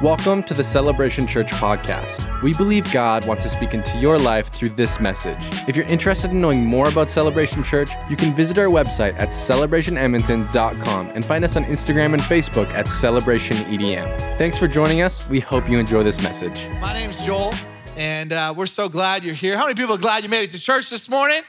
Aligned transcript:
Welcome 0.00 0.42
to 0.44 0.54
the 0.54 0.64
Celebration 0.64 1.28
Church 1.28 1.52
podcast. 1.52 2.42
We 2.42 2.54
believe 2.54 2.92
God 2.92 3.24
wants 3.24 3.44
to 3.44 3.48
speak 3.48 3.72
into 3.72 3.96
your 3.98 4.18
life 4.18 4.48
through 4.48 4.70
this 4.70 4.98
message. 4.98 5.38
If 5.68 5.76
you're 5.76 5.86
interested 5.86 6.32
in 6.32 6.40
knowing 6.40 6.64
more 6.64 6.88
about 6.88 7.08
Celebration 7.08 7.62
Church, 7.62 7.90
you 8.10 8.16
can 8.16 8.34
visit 8.34 8.58
our 8.58 8.66
website 8.66 9.14
at 9.20 9.28
celebrationedmonton.com 9.28 11.08
and 11.10 11.24
find 11.24 11.44
us 11.44 11.56
on 11.56 11.64
Instagram 11.66 12.14
and 12.14 12.22
Facebook 12.22 12.72
at 12.72 12.86
celebrationedm. 12.86 14.38
Thanks 14.38 14.58
for 14.58 14.66
joining 14.66 15.02
us. 15.02 15.28
We 15.28 15.38
hope 15.38 15.68
you 15.68 15.78
enjoy 15.78 16.02
this 16.02 16.20
message. 16.20 16.66
My 16.80 16.92
name's 16.92 17.16
Joel, 17.24 17.54
and 17.96 18.32
uh, 18.32 18.52
we're 18.56 18.66
so 18.66 18.88
glad 18.88 19.22
you're 19.22 19.34
here. 19.34 19.56
How 19.56 19.64
many 19.66 19.74
people 19.76 19.94
are 19.94 19.98
glad 19.98 20.24
you 20.24 20.28
made 20.28 20.42
it 20.44 20.50
to 20.50 20.58
church 20.58 20.90
this 20.90 21.08
morning? 21.08 21.42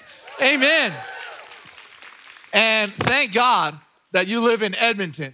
Amen. 0.43 0.93
And 2.53 2.91
thank 2.91 3.33
God 3.33 3.79
that 4.11 4.27
you 4.27 4.41
live 4.41 4.61
in 4.61 4.75
Edmonton. 4.75 5.33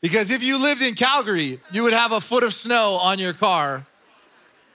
Because 0.00 0.30
if 0.30 0.42
you 0.42 0.60
lived 0.60 0.82
in 0.82 0.94
Calgary, 0.94 1.60
you 1.70 1.82
would 1.82 1.92
have 1.92 2.12
a 2.12 2.20
foot 2.20 2.44
of 2.44 2.52
snow 2.52 2.94
on 2.94 3.18
your 3.18 3.32
car 3.32 3.86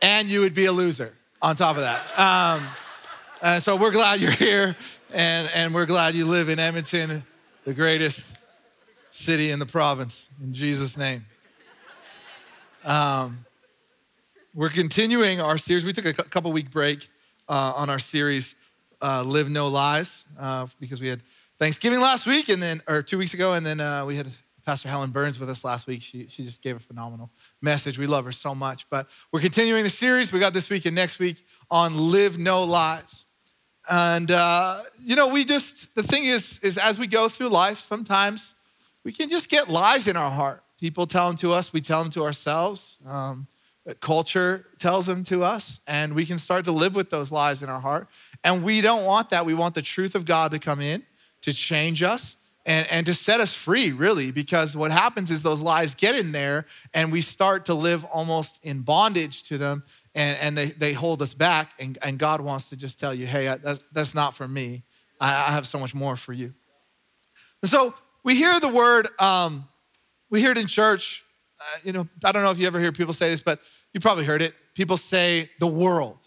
and 0.02 0.28
you 0.28 0.42
would 0.42 0.54
be 0.54 0.66
a 0.66 0.72
loser 0.72 1.14
on 1.42 1.56
top 1.56 1.78
of 1.78 1.84
that. 1.84 2.20
Um, 2.20 2.68
and 3.42 3.64
so 3.64 3.76
we're 3.76 3.92
glad 3.92 4.20
you're 4.20 4.32
here 4.32 4.76
and, 5.14 5.50
and 5.54 5.74
we're 5.74 5.86
glad 5.86 6.16
you 6.16 6.26
live 6.26 6.50
in 6.50 6.60
Edmonton, 6.60 7.24
the 7.66 7.74
greatest 7.74 8.34
city 9.10 9.52
in 9.52 9.60
the 9.60 9.66
province, 9.66 10.30
in 10.42 10.54
Jesus' 10.54 10.98
name. 10.98 11.26
Um, 12.84 13.46
we're 14.56 14.70
continuing 14.70 15.40
our 15.40 15.58
series. 15.58 15.86
We 15.86 15.94
took 15.94 16.06
a 16.06 16.14
couple 16.14 16.52
week 16.52 16.72
break 16.72 17.08
uh, 17.48 17.74
on 17.76 17.90
our 17.90 18.00
series, 18.00 18.56
uh, 19.02 19.24
Live 19.24 19.50
No 19.50 19.68
Lies, 19.68 20.26
uh, 20.40 20.68
because 20.80 21.00
we 21.00 21.08
had 21.08 21.22
Thanksgiving 21.60 22.00
last 22.00 22.26
week 22.26 22.50
and 22.50 22.62
then, 22.62 22.82
or 22.88 23.04
two 23.04 23.18
weeks 23.18 23.34
ago, 23.34 23.54
and 23.54 23.66
then 23.66 23.80
uh, 23.80 24.04
we 24.06 24.16
had 24.16 24.28
Pastor 24.66 24.90
Helen 24.90 25.12
Burns 25.12 25.40
with 25.40 25.50
us 25.50 25.64
last 25.64 25.88
week. 25.88 26.02
She, 26.02 26.28
she 26.28 26.44
just 26.44 26.62
gave 26.62 26.76
a 26.76 26.80
phenomenal 26.80 27.32
message. 27.62 27.98
We 27.98 28.08
love 28.08 28.26
her 28.26 28.32
so 28.32 28.54
much. 28.54 28.90
But 28.90 29.08
we're 29.32 29.42
continuing 29.42 29.84
the 29.84 29.90
series. 29.90 30.32
We 30.32 30.40
got 30.40 30.54
this 30.54 30.70
week 30.70 30.86
and 30.86 30.96
next 30.96 31.20
week 31.20 31.44
on 31.70 32.12
Live 32.12 32.38
No 32.38 32.64
Lies. 32.64 33.26
And, 33.90 34.30
uh, 34.30 34.82
you 35.04 35.16
know, 35.16 35.28
we 35.28 35.44
just, 35.44 35.94
the 35.96 36.04
thing 36.04 36.24
is, 36.26 36.60
is 36.62 36.78
as 36.78 37.00
we 37.00 37.08
go 37.08 37.28
through 37.28 37.50
life, 37.50 37.80
sometimes 37.80 38.56
we 39.04 39.12
can 39.12 39.30
just 39.30 39.50
get 39.50 39.70
lies 39.70 40.08
in 40.08 40.16
our 40.16 40.32
heart. 40.32 40.64
People 40.80 41.08
tell 41.08 41.28
them 41.28 41.38
to 41.38 41.52
us, 41.52 41.74
we 41.74 41.82
tell 41.82 42.02
them 42.04 42.12
to 42.12 42.24
ourselves. 42.24 43.00
Um, 43.08 43.48
culture 44.00 44.68
tells 44.78 45.08
them 45.08 45.24
to 45.24 45.44
us, 45.44 45.80
and 45.88 46.14
we 46.14 46.26
can 46.26 46.38
start 46.38 46.66
to 46.66 46.72
live 46.72 46.96
with 46.96 47.10
those 47.10 47.32
lies 47.32 47.64
in 47.64 47.70
our 47.70 47.80
heart. 47.80 48.08
And 48.44 48.64
we 48.64 48.82
don't 48.82 49.06
want 49.06 49.30
that. 49.32 49.46
We 49.46 49.54
want 49.54 49.76
the 49.76 49.82
truth 49.82 50.14
of 50.16 50.26
God 50.26 50.52
to 50.52 50.60
come 50.60 50.82
in, 50.82 51.04
to 51.42 51.54
change 51.54 52.04
us, 52.04 52.36
and, 52.66 52.88
and 52.92 53.06
to 53.08 53.14
set 53.14 53.40
us 53.40 53.54
free, 53.54 53.92
really, 53.92 54.32
because 54.32 54.76
what 54.76 54.92
happens 54.92 55.32
is 55.32 55.42
those 55.42 55.62
lies 55.62 55.96
get 55.96 56.16
in 56.16 56.32
there 56.32 56.66
and 56.94 57.12
we 57.12 57.22
start 57.22 57.66
to 57.66 57.74
live 57.74 58.06
almost 58.06 58.60
in 58.64 58.82
bondage 58.82 59.44
to 59.44 59.58
them 59.58 59.84
and, 60.14 60.38
and 60.40 60.58
they, 60.58 60.66
they 60.66 60.94
hold 60.94 61.22
us 61.22 61.34
back. 61.34 61.72
And, 61.80 61.98
and 62.04 62.20
God 62.20 62.42
wants 62.42 62.70
to 62.70 62.76
just 62.76 63.00
tell 63.00 63.14
you, 63.14 63.26
hey, 63.26 63.46
that's, 63.64 63.82
that's 63.92 64.14
not 64.14 64.36
for 64.36 64.48
me. 64.48 64.84
I, 65.20 65.30
I 65.30 65.52
have 65.52 65.66
so 65.66 65.80
much 65.80 65.96
more 65.96 66.16
for 66.16 66.34
you. 66.34 66.54
And 67.64 67.72
so 67.72 67.96
we 68.24 68.36
hear 68.36 68.60
the 68.60 68.70
word, 68.70 69.08
um, 69.20 69.68
we 70.30 70.40
hear 70.40 70.52
it 70.52 70.58
in 70.58 70.68
church. 70.68 71.24
Uh, 71.60 71.80
you 71.84 71.94
know, 71.94 72.08
I 72.24 72.32
don't 72.32 72.44
know 72.44 72.52
if 72.52 72.60
you 72.60 72.68
ever 72.68 72.80
hear 72.80 72.92
people 72.92 73.14
say 73.14 73.30
this, 73.30 73.42
but 73.42 73.60
you 73.94 74.00
probably 74.00 74.26
heard 74.26 74.42
it. 74.42 74.54
People 74.76 74.98
say 74.98 75.50
the 75.60 75.68
world. 75.68 76.18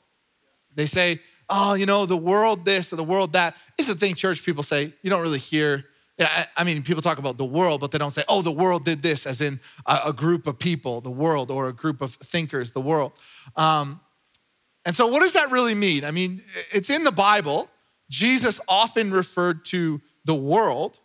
They 0.75 0.87
say, 0.87 1.21
oh, 1.49 1.75
you 1.75 1.87
know, 1.87 2.07
the 2.07 2.17
world 2.17 2.65
this 2.65 2.93
or 2.93 2.97
the 2.97 3.05
world 3.05 3.33
that. 3.35 3.55
It's 3.79 3.89
the 3.89 3.95
thing 3.95 4.15
church 4.15 4.45
people 4.45 4.63
say. 4.63 4.93
You 5.03 5.11
don't 5.11 5.23
really 5.23 5.39
hear 5.39 5.85
yeah, 6.19 6.47
I 6.57 6.63
mean, 6.63 6.83
people 6.85 7.03
talk 7.03 7.19
about 7.19 7.39
the 7.39 7.45
world, 7.45 7.81
but 7.81 7.91
they 7.91 7.99
don't 7.99 8.13
say, 8.13 8.23
oh, 8.29 8.41
the 8.41 8.53
world 8.53 8.85
did 8.85 9.03
this, 9.03 9.27
as 9.27 9.41
in 9.41 9.59
a, 9.85 10.13
group 10.13 10.47
of 10.47 10.59
people, 10.59 11.01
the 11.01 11.11
world, 11.11 11.51
or 11.51 11.69
a 11.69 11.73
group 11.73 12.01
of 12.01 12.15
thinkers, 12.15 12.71
the 12.71 12.81
world. 12.81 13.13
Um, 13.57 14.01
and 14.85 14.95
so, 14.95 15.09
what 15.09 15.21
does 15.21 15.33
that 15.33 15.51
really 15.51 15.75
mean? 15.75 16.05
I 16.05 16.13
mean, 16.13 16.43
it's 16.73 16.89
in 16.89 17.03
the 17.03 17.11
Bible. 17.11 17.69
Jesus 18.11 18.61
often 18.69 19.11
referred 19.11 19.65
to 19.67 20.01
the 20.25 20.35
world. 20.35 21.01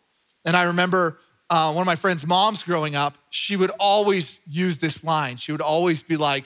And 0.45 0.55
I 0.55 0.63
remember 0.63 1.17
uh, 1.49 1.71
one 1.73 1.81
of 1.81 1.87
my 1.87 1.95
friend's 1.95 2.25
moms 2.25 2.61
growing 2.61 2.95
up, 2.95 3.17
she 3.29 3.55
would 3.55 3.71
always 3.79 4.39
use 4.45 4.77
this 4.77 5.03
line. 5.03 5.37
She 5.37 5.51
would 5.51 5.61
always 5.61 6.03
be 6.03 6.17
like, 6.17 6.43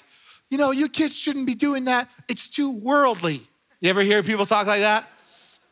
you 0.50 0.57
know, 0.57 0.72
you 0.72 0.88
kids 0.88 1.16
shouldn't 1.16 1.47
be 1.47 1.56
doing 1.56 1.85
that. 1.85 2.09
It's 2.29 2.47
too 2.47 2.72
worldly. 2.72 3.41
You 3.81 3.90
ever 3.90 4.02
hear 4.02 4.23
people 4.23 4.46
talk 4.46 4.68
like 4.68 4.79
that? 4.79 5.07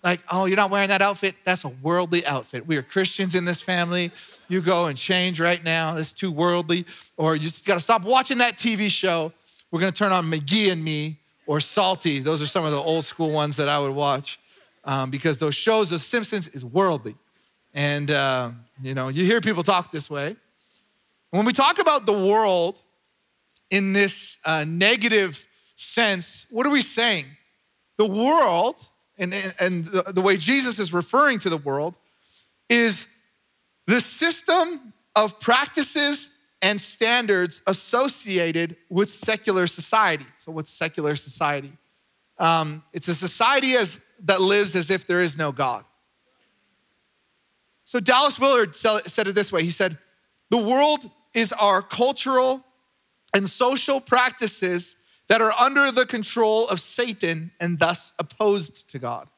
Like, 0.04 0.20
oh, 0.32 0.46
you're 0.46 0.58
not 0.58 0.72
wearing 0.72 0.90
that 0.90 1.02
outfit? 1.02 1.36
That's 1.44 1.64
a 1.64 1.70
worldly 1.70 2.26
outfit. 2.26 2.66
We 2.66 2.78
are 2.78 2.82
Christians 2.82 3.36
in 3.36 3.46
this 3.46 3.62
family. 3.62 4.12
You 4.48 4.62
go 4.62 4.88
and 4.88 4.98
change 4.98 5.40
right 5.40 5.64
now. 5.64 5.96
It's 5.98 6.12
too 6.12 6.32
worldly. 6.32 6.86
Or 7.18 7.36
you 7.36 7.44
just 7.44 7.66
got 7.66 7.76
to 7.76 7.80
stop 7.80 8.04
watching 8.04 8.40
that 8.40 8.58
TV 8.58 8.90
show. 8.90 9.32
We're 9.70 9.80
going 9.80 9.94
to 9.94 9.98
turn 9.98 10.12
on 10.12 10.26
McGee 10.26 10.72
and 10.72 10.84
Me 10.84 11.18
or 11.46 11.60
Salty. 11.60 12.20
Those 12.20 12.42
are 12.42 12.48
some 12.48 12.66
of 12.66 12.72
the 12.72 12.82
old 12.82 13.06
school 13.06 13.32
ones 13.32 13.56
that 13.58 13.70
I 13.70 13.80
would 13.80 13.94
watch 13.94 14.40
um, 14.84 15.12
because 15.12 15.38
those 15.38 15.56
shows, 15.56 15.90
The 15.90 16.00
Simpsons, 16.00 16.48
is 16.48 16.66
worldly. 16.66 17.16
And, 17.74 18.12
uh, 18.12 18.52
you 18.82 18.94
know, 18.94 19.08
you 19.08 19.24
hear 19.26 19.40
people 19.40 19.64
talk 19.64 19.92
this 19.92 20.10
way. 20.10 20.36
When 21.30 21.46
we 21.46 21.54
talk 21.54 21.80
about 21.80 22.06
the 22.06 22.14
world 22.14 22.82
in 23.70 23.94
this 23.94 24.38
uh, 24.44 24.66
negative 24.68 25.48
sense, 25.76 26.46
what 26.50 26.68
are 26.68 26.72
we 26.72 26.82
saying? 26.82 27.26
The 27.98 28.06
world 28.06 28.86
and, 29.22 29.34
and 29.60 29.86
the, 29.86 30.12
the 30.14 30.22
way 30.22 30.36
Jesus 30.36 30.80
is 30.80 30.92
referring 30.92 31.40
to 31.40 31.50
the 31.50 31.58
world 31.58 31.96
is 32.70 33.06
the 33.88 34.02
system 34.02 34.94
of 35.16 35.40
practices 35.40 36.30
and 36.62 36.80
standards 36.80 37.62
associated 37.68 38.76
with 38.90 39.14
secular 39.14 39.68
society. 39.68 40.26
So, 40.40 40.52
what's 40.52 40.72
secular 40.72 41.16
society? 41.16 41.74
Um, 42.38 42.84
it's 42.94 43.08
a 43.08 43.14
society 43.14 43.74
as, 43.74 44.00
that 44.24 44.42
lives 44.42 44.76
as 44.76 44.90
if 44.90 45.06
there 45.06 45.22
is 45.22 45.38
no 45.38 45.52
God. 45.52 45.86
So, 47.84 48.00
Dallas 48.00 48.40
Willard 48.40 48.76
said 48.76 49.28
it 49.28 49.36
this 49.36 49.52
way 49.52 49.64
He 49.64 49.70
said, 49.70 49.98
The 50.50 50.58
world 50.58 51.10
is 51.34 51.52
our 51.54 51.82
cultural 51.82 52.64
and 53.34 53.50
social 53.50 54.02
practices 54.02 54.96
that 55.32 55.40
are 55.40 55.54
under 55.54 55.94
the 55.94 56.06
control 56.06 56.68
of 56.68 56.82
Satan 56.82 57.52
and 57.58 57.80
thus 57.80 58.12
opposed 58.20 58.90
to 58.90 59.00
God. 59.00 59.30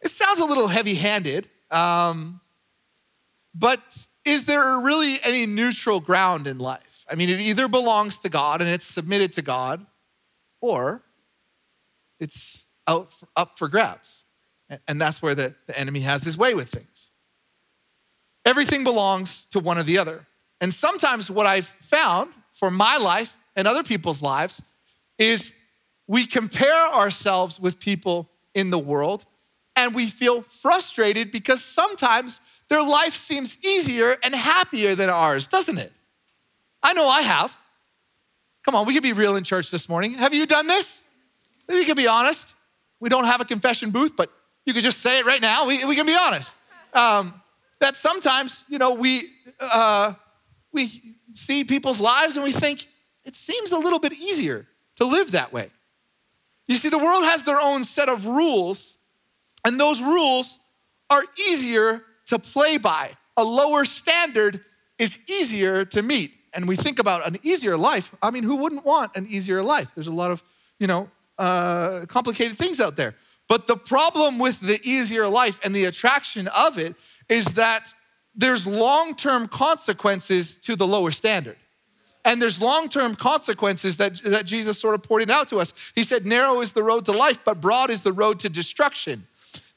It 0.00 0.08
sounds 0.08 0.38
a 0.38 0.46
little 0.46 0.68
heavy 0.68 0.94
handed, 0.94 1.50
um, 1.70 2.40
but 3.54 3.78
is 4.24 4.46
there 4.46 4.78
really 4.78 5.18
any 5.22 5.44
neutral 5.44 6.00
ground 6.00 6.46
in 6.46 6.58
life? 6.58 7.04
I 7.10 7.14
mean, 7.14 7.28
it 7.28 7.40
either 7.40 7.68
belongs 7.68 8.16
to 8.20 8.30
God 8.30 8.62
and 8.62 8.70
it's 8.70 8.86
submitted 8.86 9.34
to 9.34 9.42
God, 9.42 9.84
or 10.62 11.02
it's 12.18 12.64
out 12.86 13.12
for, 13.12 13.28
up 13.36 13.58
for 13.58 13.68
grabs. 13.68 14.24
And 14.88 14.98
that's 14.98 15.20
where 15.20 15.34
the, 15.34 15.54
the 15.66 15.78
enemy 15.78 16.00
has 16.00 16.22
his 16.22 16.38
way 16.38 16.54
with 16.54 16.70
things. 16.70 17.10
Everything 18.46 18.82
belongs 18.82 19.44
to 19.50 19.60
one 19.60 19.76
or 19.76 19.82
the 19.82 19.98
other. 19.98 20.26
And 20.58 20.72
sometimes 20.72 21.30
what 21.30 21.44
I've 21.44 21.66
found 21.66 22.32
for 22.50 22.70
my 22.70 22.96
life 22.96 23.36
and 23.54 23.68
other 23.68 23.82
people's 23.82 24.22
lives 24.22 24.62
is 25.20 25.52
we 26.08 26.26
compare 26.26 26.88
ourselves 26.88 27.60
with 27.60 27.78
people 27.78 28.30
in 28.54 28.70
the 28.70 28.78
world 28.78 29.24
and 29.76 29.94
we 29.94 30.08
feel 30.08 30.42
frustrated 30.42 31.30
because 31.30 31.62
sometimes 31.62 32.40
their 32.68 32.82
life 32.82 33.14
seems 33.14 33.56
easier 33.64 34.16
and 34.24 34.34
happier 34.34 34.94
than 34.94 35.08
ours, 35.08 35.46
doesn't 35.46 35.78
it? 35.78 35.92
I 36.82 36.94
know 36.94 37.06
I 37.06 37.20
have. 37.20 37.56
Come 38.64 38.74
on, 38.74 38.86
we 38.86 38.94
can 38.94 39.02
be 39.02 39.12
real 39.12 39.36
in 39.36 39.44
church 39.44 39.70
this 39.70 39.88
morning. 39.88 40.14
Have 40.14 40.34
you 40.34 40.46
done 40.46 40.66
this? 40.66 41.02
We 41.68 41.84
can 41.84 41.96
be 41.96 42.08
honest. 42.08 42.54
We 42.98 43.08
don't 43.08 43.24
have 43.24 43.40
a 43.40 43.44
confession 43.44 43.90
booth, 43.90 44.16
but 44.16 44.30
you 44.66 44.72
could 44.72 44.82
just 44.82 44.98
say 44.98 45.18
it 45.18 45.26
right 45.26 45.40
now. 45.40 45.66
We, 45.66 45.84
we 45.84 45.96
can 45.96 46.06
be 46.06 46.16
honest. 46.18 46.54
Um, 46.92 47.34
that 47.80 47.94
sometimes, 47.94 48.64
you 48.68 48.78
know, 48.78 48.94
we, 48.94 49.28
uh, 49.60 50.14
we 50.72 50.90
see 51.34 51.64
people's 51.64 52.00
lives 52.00 52.36
and 52.36 52.44
we 52.44 52.52
think 52.52 52.86
it 53.24 53.36
seems 53.36 53.70
a 53.70 53.78
little 53.78 53.98
bit 53.98 54.12
easier 54.14 54.66
to 55.00 55.06
live 55.06 55.32
that 55.32 55.52
way. 55.52 55.70
You 56.68 56.76
see, 56.76 56.88
the 56.88 56.98
world 56.98 57.24
has 57.24 57.42
their 57.42 57.58
own 57.60 57.82
set 57.82 58.08
of 58.08 58.26
rules, 58.26 58.96
and 59.64 59.80
those 59.80 60.00
rules 60.00 60.58
are 61.08 61.22
easier 61.48 62.02
to 62.26 62.38
play 62.38 62.76
by. 62.76 63.10
A 63.36 63.42
lower 63.42 63.84
standard 63.84 64.64
is 64.98 65.18
easier 65.26 65.84
to 65.86 66.02
meet. 66.02 66.32
And 66.52 66.68
we 66.68 66.76
think 66.76 66.98
about 66.98 67.26
an 67.26 67.38
easier 67.42 67.76
life. 67.76 68.14
I 68.22 68.30
mean, 68.30 68.44
who 68.44 68.56
wouldn't 68.56 68.84
want 68.84 69.16
an 69.16 69.26
easier 69.28 69.62
life? 69.62 69.92
There's 69.94 70.08
a 70.08 70.12
lot 70.12 70.30
of, 70.30 70.42
you 70.78 70.86
know, 70.86 71.08
uh, 71.38 72.04
complicated 72.06 72.56
things 72.56 72.80
out 72.80 72.96
there. 72.96 73.14
But 73.48 73.66
the 73.66 73.76
problem 73.76 74.38
with 74.38 74.60
the 74.60 74.80
easier 74.84 75.26
life 75.26 75.58
and 75.64 75.74
the 75.74 75.86
attraction 75.86 76.48
of 76.48 76.78
it 76.78 76.94
is 77.28 77.46
that 77.46 77.92
there's 78.34 78.66
long 78.66 79.14
term 79.14 79.48
consequences 79.48 80.56
to 80.56 80.76
the 80.76 80.86
lower 80.86 81.10
standard. 81.10 81.56
And 82.24 82.40
there's 82.40 82.60
long 82.60 82.88
term 82.88 83.14
consequences 83.14 83.96
that, 83.96 84.22
that 84.24 84.44
Jesus 84.44 84.78
sort 84.78 84.94
of 84.94 85.02
pointed 85.02 85.30
out 85.30 85.48
to 85.48 85.58
us. 85.58 85.72
He 85.94 86.02
said, 86.02 86.26
Narrow 86.26 86.60
is 86.60 86.72
the 86.72 86.82
road 86.82 87.06
to 87.06 87.12
life, 87.12 87.38
but 87.44 87.60
broad 87.60 87.90
is 87.90 88.02
the 88.02 88.12
road 88.12 88.40
to 88.40 88.48
destruction. 88.48 89.26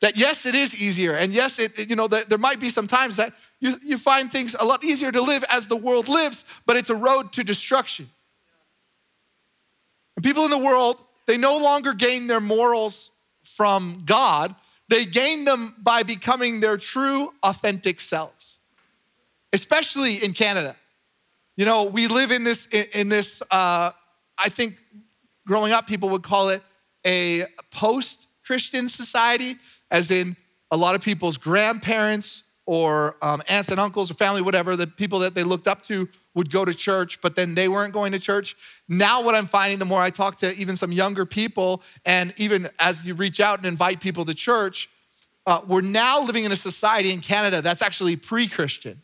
That 0.02 0.18
yes, 0.18 0.46
it 0.46 0.54
is 0.54 0.76
easier. 0.76 1.14
And 1.14 1.34
yes, 1.34 1.60
it, 1.60 1.90
you 1.90 1.96
know, 1.96 2.08
there 2.08 2.38
might 2.38 2.60
be 2.60 2.68
some 2.68 2.88
times 2.88 3.16
that 3.16 3.34
you, 3.62 3.76
you 3.82 3.98
find 3.98 4.30
things 4.30 4.54
a 4.60 4.66
lot 4.66 4.84
easier 4.84 5.10
to 5.10 5.22
live 5.22 5.46
as 5.50 5.68
the 5.68 5.78
world 5.78 6.10
lives, 6.10 6.44
but 6.66 6.76
it's 6.76 6.90
a 6.90 6.96
road 6.96 7.32
to 7.34 7.44
destruction. 7.46 8.10
And 10.18 10.24
people 10.24 10.44
in 10.44 10.52
the 10.52 10.58
world, 10.58 11.02
they 11.28 11.38
no 11.38 11.58
longer 11.58 11.94
gain 11.94 12.28
their 12.28 12.42
morals 12.42 13.12
from 13.44 14.04
God, 14.06 14.54
they 14.90 15.06
gain 15.06 15.46
them 15.46 15.76
by 15.82 16.04
becoming 16.04 16.60
their 16.60 16.76
true, 16.76 17.34
authentic 17.42 18.02
selves, 18.02 18.60
especially 19.54 20.22
in 20.22 20.34
Canada. 20.34 20.76
You 21.56 21.66
know, 21.66 21.84
we 21.84 22.08
live 22.08 22.32
in 22.32 22.44
this, 22.44 22.66
in 22.68 23.10
this, 23.10 23.42
uh, 23.52 23.92
I 24.38 24.50
think 24.50 24.82
growing 25.46 25.72
up, 25.72 25.86
people 25.86 26.10
would 26.10 26.24
call 26.24 26.50
it 26.50 26.64
a 27.06 27.46
post 27.70 28.28
Christian 28.44 28.90
society, 28.90 29.58
as 29.92 30.10
in 30.10 30.36
a 30.72 30.78
lot 30.78 30.96
of 30.96 31.02
people's 31.02 31.38
grandparents 31.38 32.44
or 32.66 33.18
um, 33.22 33.44
aunts 33.48 33.70
and 33.70 33.80
uncles 33.80 34.10
or 34.10 34.16
family, 34.16 34.42
whatever, 34.42 34.76
the 34.76 34.88
people 34.88 35.20
that 35.20 35.36
they 35.36 35.44
looked 35.44 35.68
up 35.68 35.84
to 35.84 36.10
would 36.34 36.50
go 36.50 36.66
to 36.66 36.74
church, 36.74 37.22
but 37.22 37.36
then 37.36 37.54
they 37.54 37.68
weren't 37.68 37.94
going 37.94 38.12
to 38.14 38.20
church. 38.20 38.56
Now, 38.88 39.22
what 39.22 39.36
I'm 39.36 39.46
finding, 39.46 39.78
the 39.78 39.86
more 39.86 40.02
I 40.02 40.10
talk 40.10 40.38
to 40.38 40.56
even 40.56 40.76
some 40.76 40.92
younger 40.92 41.26
people, 41.26 41.84
and 42.06 42.34
even 42.38 42.70
as 42.80 43.06
you 43.06 43.14
reach 43.14 43.40
out 43.40 43.60
and 43.60 43.68
invite 43.68 44.00
people 44.00 44.26
to 44.26 44.34
church, 44.34 44.90
uh, 45.46 45.62
we're 45.68 45.82
now 45.82 46.24
living 46.24 46.46
in 46.46 46.52
a 46.52 46.56
society 46.56 47.12
in 47.12 47.22
Canada 47.22 47.62
that's 47.62 47.82
actually 47.82 48.16
pre 48.16 48.48
Christian. 48.48 49.04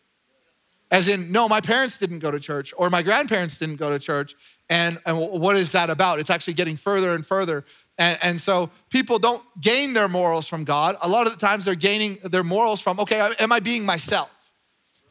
As 0.91 1.07
in, 1.07 1.31
no, 1.31 1.47
my 1.47 1.61
parents 1.61 1.97
didn't 1.97 2.19
go 2.19 2.31
to 2.31 2.39
church, 2.39 2.73
or 2.75 2.89
my 2.89 3.01
grandparents 3.01 3.57
didn't 3.57 3.75
go 3.75 3.89
to 3.91 3.99
church. 3.99 4.35
And, 4.69 4.99
and 5.05 5.17
what 5.17 5.55
is 5.55 5.71
that 5.71 5.89
about? 5.89 6.19
It's 6.19 6.29
actually 6.29 6.53
getting 6.53 6.75
further 6.75 7.13
and 7.13 7.25
further. 7.25 7.65
And, 7.97 8.17
and, 8.21 8.41
so 8.41 8.69
people 8.89 9.19
don't 9.19 9.43
gain 9.59 9.93
their 9.93 10.07
morals 10.07 10.47
from 10.47 10.63
God. 10.63 10.95
A 11.01 11.09
lot 11.09 11.27
of 11.27 11.33
the 11.33 11.39
times 11.39 11.65
they're 11.65 11.75
gaining 11.75 12.17
their 12.23 12.43
morals 12.43 12.79
from, 12.79 12.99
okay, 12.99 13.31
am 13.39 13.51
I 13.51 13.59
being 13.59 13.85
myself? 13.85 14.29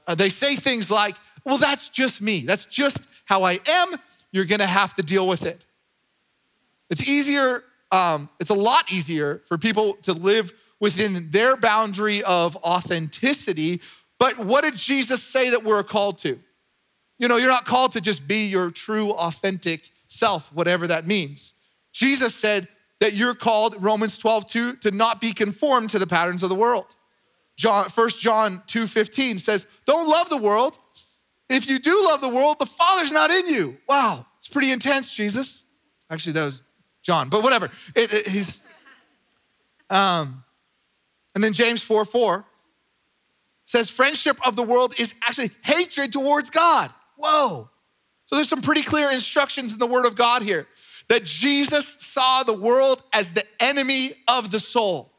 Uh, 0.06 0.14
they 0.14 0.30
say 0.30 0.56
things 0.56 0.90
like, 0.90 1.14
well, 1.44 1.58
that's 1.58 1.88
just 1.88 2.22
me. 2.22 2.40
That's 2.40 2.64
just 2.64 2.98
how 3.26 3.42
I 3.42 3.58
am. 3.66 3.94
You're 4.32 4.46
gonna 4.46 4.66
have 4.66 4.94
to 4.94 5.02
deal 5.02 5.28
with 5.28 5.44
it. 5.44 5.64
It's 6.90 7.06
easier, 7.06 7.62
um, 7.92 8.28
it's 8.40 8.50
a 8.50 8.54
lot 8.54 8.90
easier 8.90 9.42
for 9.46 9.58
people 9.58 9.94
to 10.02 10.12
live 10.12 10.52
within 10.80 11.30
their 11.30 11.56
boundary 11.56 12.22
of 12.22 12.56
authenticity. 12.56 13.80
But 14.18 14.38
what 14.38 14.64
did 14.64 14.76
Jesus 14.76 15.22
say 15.22 15.50
that 15.50 15.64
we're 15.64 15.82
called 15.82 16.18
to? 16.18 16.38
You 17.18 17.28
know, 17.28 17.36
you're 17.36 17.48
not 17.48 17.64
called 17.64 17.92
to 17.92 18.00
just 18.00 18.26
be 18.26 18.46
your 18.46 18.70
true, 18.70 19.10
authentic 19.10 19.90
self, 20.06 20.52
whatever 20.52 20.86
that 20.86 21.06
means. 21.06 21.52
Jesus 21.92 22.34
said 22.34 22.68
that 23.00 23.14
you're 23.14 23.34
called, 23.34 23.80
Romans 23.82 24.18
12, 24.18 24.48
2, 24.48 24.76
to 24.76 24.90
not 24.90 25.20
be 25.20 25.32
conformed 25.32 25.90
to 25.90 25.98
the 25.98 26.06
patterns 26.06 26.42
of 26.42 26.48
the 26.48 26.54
world. 26.54 26.86
John, 27.56 27.86
1 27.92 28.10
John 28.10 28.62
2, 28.66 28.86
15 28.86 29.38
says, 29.38 29.66
Don't 29.84 30.08
love 30.08 30.28
the 30.28 30.36
world. 30.36 30.78
If 31.48 31.68
you 31.68 31.78
do 31.78 32.04
love 32.04 32.20
the 32.20 32.28
world, 32.28 32.58
the 32.58 32.66
Father's 32.66 33.10
not 33.10 33.30
in 33.30 33.48
you. 33.48 33.78
Wow, 33.88 34.26
it's 34.38 34.48
pretty 34.48 34.70
intense, 34.70 35.12
Jesus. 35.12 35.64
Actually, 36.10 36.32
that 36.32 36.46
was 36.46 36.62
John, 37.02 37.28
but 37.28 37.42
whatever. 37.42 37.70
It, 37.96 38.12
it, 38.12 38.28
he's, 38.28 38.60
um, 39.90 40.44
and 41.34 41.42
then 41.42 41.52
James 41.52 41.82
4, 41.82 42.04
4 42.04 42.44
says, 43.68 43.90
Friendship 43.90 44.38
of 44.46 44.56
the 44.56 44.62
world 44.62 44.94
is 44.98 45.14
actually 45.22 45.50
hatred 45.62 46.10
towards 46.10 46.48
God. 46.48 46.90
Whoa. 47.16 47.68
So 48.24 48.34
there's 48.34 48.48
some 48.48 48.62
pretty 48.62 48.82
clear 48.82 49.10
instructions 49.10 49.74
in 49.74 49.78
the 49.78 49.86
Word 49.86 50.06
of 50.06 50.16
God 50.16 50.40
here 50.40 50.66
that 51.08 51.24
Jesus 51.24 51.98
saw 52.00 52.42
the 52.42 52.54
world 52.54 53.02
as 53.12 53.32
the 53.32 53.44
enemy 53.60 54.14
of 54.26 54.50
the 54.50 54.58
soul. 54.58 55.12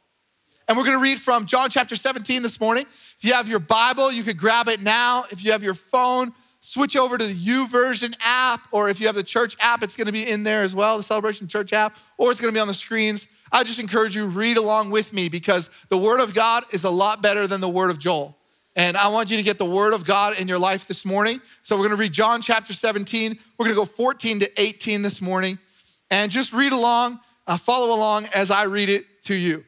And 0.67 0.75
we're 0.75 0.83
gonna 0.83 0.97
read 0.97 1.19
from 1.19 1.45
John 1.45 1.69
chapter 1.69 1.95
17 1.95 2.41
this 2.41 2.59
morning. 2.59 2.87
If 3.17 3.23
you 3.23 3.33
have 3.33 3.47
your 3.47 3.59
Bible, 3.59 4.11
you 4.11 4.23
could 4.23 4.37
grab 4.37 4.67
it 4.67 4.81
now. 4.81 5.25
If 5.29 5.43
you 5.43 5.51
have 5.51 5.61
your 5.61 5.75
phone, 5.75 6.33
switch 6.59 6.95
over 6.95 7.19
to 7.19 7.27
the 7.27 7.35
YouVersion 7.35 8.15
app, 8.19 8.67
or 8.71 8.89
if 8.89 8.99
you 8.99 9.05
have 9.05 9.15
the 9.15 9.23
church 9.23 9.57
app, 9.59 9.83
it's 9.83 9.95
gonna 9.95 10.11
be 10.11 10.27
in 10.27 10.41
there 10.41 10.63
as 10.63 10.73
well, 10.73 10.97
the 10.97 11.03
Celebration 11.03 11.47
Church 11.47 11.71
app, 11.71 11.97
or 12.17 12.31
it's 12.31 12.41
gonna 12.41 12.53
be 12.53 12.59
on 12.59 12.67
the 12.67 12.73
screens. 12.73 13.27
I 13.51 13.63
just 13.63 13.79
encourage 13.79 14.15
you, 14.15 14.25
read 14.25 14.57
along 14.57 14.89
with 14.89 15.13
me 15.13 15.29
because 15.29 15.69
the 15.89 15.97
Word 15.99 16.19
of 16.19 16.33
God 16.33 16.63
is 16.71 16.83
a 16.83 16.89
lot 16.89 17.21
better 17.21 17.45
than 17.45 17.61
the 17.61 17.69
Word 17.69 17.91
of 17.91 17.99
Joel. 17.99 18.37
And 18.79 18.95
I 18.95 19.09
want 19.09 19.29
you 19.29 19.35
to 19.35 19.43
get 19.43 19.57
the 19.57 19.65
word 19.65 19.91
of 19.91 20.05
God 20.05 20.39
in 20.39 20.47
your 20.47 20.57
life 20.57 20.87
this 20.87 21.03
morning. 21.03 21.41
So 21.63 21.75
we're 21.75 21.81
going 21.81 21.97
to 21.97 21.97
read 21.97 22.13
John 22.13 22.41
chapter 22.41 22.71
17. 22.71 23.37
We're 23.57 23.65
going 23.65 23.75
to 23.75 23.81
go 23.81 23.83
14 23.83 24.39
to 24.39 24.61
18 24.61 25.01
this 25.01 25.21
morning. 25.21 25.59
And 26.09 26.31
just 26.31 26.53
read 26.53 26.71
along, 26.71 27.19
uh, 27.45 27.57
follow 27.57 27.93
along 27.93 28.27
as 28.33 28.49
I 28.49 28.63
read 28.63 28.87
it 28.87 29.21
to 29.23 29.35
you. 29.35 29.65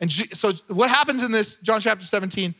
And 0.00 0.10
G- 0.10 0.28
so 0.32 0.54
what 0.66 0.90
happens 0.90 1.22
in 1.22 1.30
this, 1.30 1.54
John 1.58 1.80
chapter 1.80 2.04
17, 2.04 2.52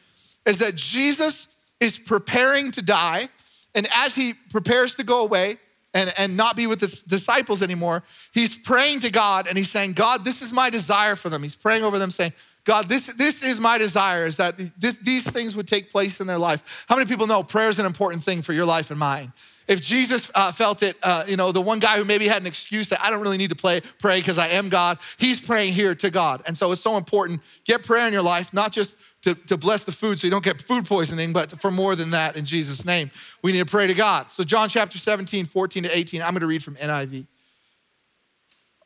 is 0.46 0.58
that 0.58 0.76
Jesus 0.76 1.48
is 1.80 1.98
preparing 1.98 2.70
to 2.70 2.80
die. 2.80 3.28
And 3.74 3.88
as 3.92 4.14
he 4.14 4.34
prepares 4.34 4.94
to 4.94 5.02
go 5.02 5.22
away, 5.22 5.58
and, 5.94 6.14
and 6.16 6.36
not 6.36 6.56
be 6.56 6.66
with 6.66 6.78
the 6.80 7.02
disciples 7.08 7.60
anymore, 7.60 8.02
he's 8.32 8.54
praying 8.54 9.00
to 9.00 9.10
God 9.10 9.46
and 9.46 9.58
he's 9.58 9.70
saying, 9.70 9.92
God, 9.94 10.24
this 10.24 10.42
is 10.42 10.52
my 10.52 10.70
desire 10.70 11.16
for 11.16 11.28
them. 11.28 11.42
He's 11.42 11.54
praying 11.54 11.82
over 11.82 11.98
them, 11.98 12.10
saying, 12.10 12.32
God, 12.64 12.88
this, 12.88 13.06
this 13.06 13.42
is 13.42 13.58
my 13.58 13.76
desire, 13.76 14.26
is 14.26 14.36
that 14.36 14.56
this, 14.78 14.94
these 14.94 15.28
things 15.28 15.56
would 15.56 15.66
take 15.66 15.90
place 15.90 16.20
in 16.20 16.26
their 16.26 16.38
life. 16.38 16.84
How 16.88 16.96
many 16.96 17.08
people 17.08 17.26
know 17.26 17.42
prayer 17.42 17.68
is 17.68 17.78
an 17.78 17.86
important 17.86 18.22
thing 18.22 18.40
for 18.40 18.52
your 18.52 18.66
life 18.66 18.90
and 18.90 19.00
mine? 19.00 19.32
If 19.66 19.80
Jesus 19.80 20.30
uh, 20.34 20.52
felt 20.52 20.82
it, 20.82 20.96
uh, 21.02 21.24
you 21.26 21.36
know, 21.36 21.50
the 21.50 21.60
one 21.60 21.78
guy 21.78 21.96
who 21.96 22.04
maybe 22.04 22.28
had 22.28 22.40
an 22.42 22.46
excuse 22.46 22.88
that 22.90 23.00
I 23.00 23.10
don't 23.10 23.20
really 23.20 23.36
need 23.36 23.50
to 23.50 23.56
play, 23.56 23.80
pray 23.98 24.20
because 24.20 24.38
I 24.38 24.48
am 24.48 24.68
God, 24.68 24.98
he's 25.18 25.40
praying 25.40 25.72
here 25.72 25.94
to 25.94 26.10
God. 26.10 26.42
And 26.46 26.56
so 26.56 26.72
it's 26.72 26.80
so 26.80 26.96
important. 26.96 27.40
Get 27.64 27.84
prayer 27.84 28.06
in 28.06 28.12
your 28.12 28.22
life, 28.22 28.52
not 28.52 28.72
just 28.72 28.96
to, 29.22 29.34
to 29.34 29.56
bless 29.56 29.84
the 29.84 29.92
food 29.92 30.18
so 30.18 30.26
you 30.26 30.30
don't 30.30 30.44
get 30.44 30.60
food 30.60 30.84
poisoning, 30.84 31.32
but 31.32 31.52
for 31.60 31.70
more 31.70 31.94
than 31.94 32.10
that 32.10 32.36
in 32.36 32.44
Jesus' 32.44 32.84
name. 32.84 33.10
We 33.42 33.52
need 33.52 33.60
to 33.60 33.70
pray 33.70 33.86
to 33.86 33.94
God. 33.94 34.30
So, 34.30 34.42
John 34.42 34.68
chapter 34.68 34.98
17, 34.98 35.46
14 35.46 35.84
to 35.84 35.96
18, 35.96 36.22
I'm 36.22 36.30
going 36.30 36.40
to 36.40 36.46
read 36.46 36.62
from 36.62 36.74
NIV. 36.74 37.26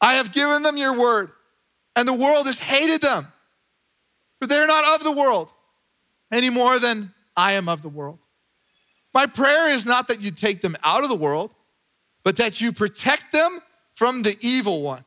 I 0.00 0.14
have 0.14 0.32
given 0.32 0.62
them 0.62 0.76
your 0.76 0.98
word, 0.98 1.30
and 1.94 2.06
the 2.06 2.12
world 2.12 2.46
has 2.46 2.58
hated 2.58 3.00
them 3.00 3.26
for 4.38 4.46
they're 4.46 4.66
not 4.66 4.96
of 4.96 5.04
the 5.04 5.12
world 5.12 5.52
any 6.32 6.50
more 6.50 6.78
than 6.78 7.12
I 7.36 7.52
am 7.52 7.68
of 7.68 7.82
the 7.82 7.88
world. 7.88 8.18
My 9.14 9.26
prayer 9.26 9.72
is 9.72 9.86
not 9.86 10.08
that 10.08 10.20
you 10.20 10.30
take 10.30 10.60
them 10.60 10.76
out 10.82 11.02
of 11.02 11.08
the 11.08 11.16
world, 11.16 11.54
but 12.22 12.36
that 12.36 12.60
you 12.60 12.72
protect 12.72 13.32
them 13.32 13.60
from 13.94 14.22
the 14.22 14.36
evil 14.40 14.82
one. 14.82 15.04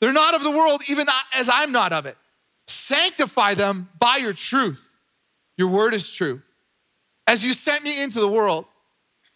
They're 0.00 0.12
not 0.12 0.34
of 0.34 0.42
the 0.42 0.50
world, 0.50 0.82
even 0.88 1.06
as 1.34 1.48
I'm 1.52 1.72
not 1.72 1.92
of 1.92 2.06
it. 2.06 2.16
Sanctify 2.66 3.54
them 3.54 3.88
by 3.98 4.16
your 4.16 4.32
truth. 4.32 4.90
Your 5.56 5.68
word 5.68 5.94
is 5.94 6.10
true. 6.10 6.42
As 7.26 7.44
you 7.44 7.52
sent 7.52 7.84
me 7.84 8.00
into 8.02 8.20
the 8.20 8.28
world, 8.28 8.64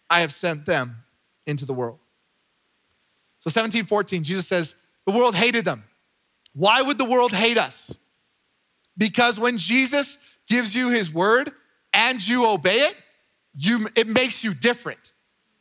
I 0.09 0.21
have 0.21 0.33
sent 0.33 0.65
them 0.65 0.97
into 1.45 1.65
the 1.65 1.73
world. 1.73 1.99
So 3.39 3.47
1714, 3.47 4.23
Jesus 4.23 4.47
says, 4.47 4.75
the 5.05 5.11
world 5.11 5.35
hated 5.35 5.65
them. 5.65 5.83
Why 6.53 6.81
would 6.81 6.97
the 6.97 7.05
world 7.05 7.33
hate 7.33 7.57
us? 7.57 7.95
Because 8.97 9.39
when 9.39 9.57
Jesus 9.57 10.17
gives 10.47 10.75
you 10.75 10.89
his 10.89 11.11
word 11.11 11.51
and 11.93 12.25
you 12.25 12.45
obey 12.47 12.79
it, 12.81 12.95
you, 13.55 13.87
it 13.95 14.07
makes 14.07 14.43
you 14.43 14.53
different. 14.53 15.11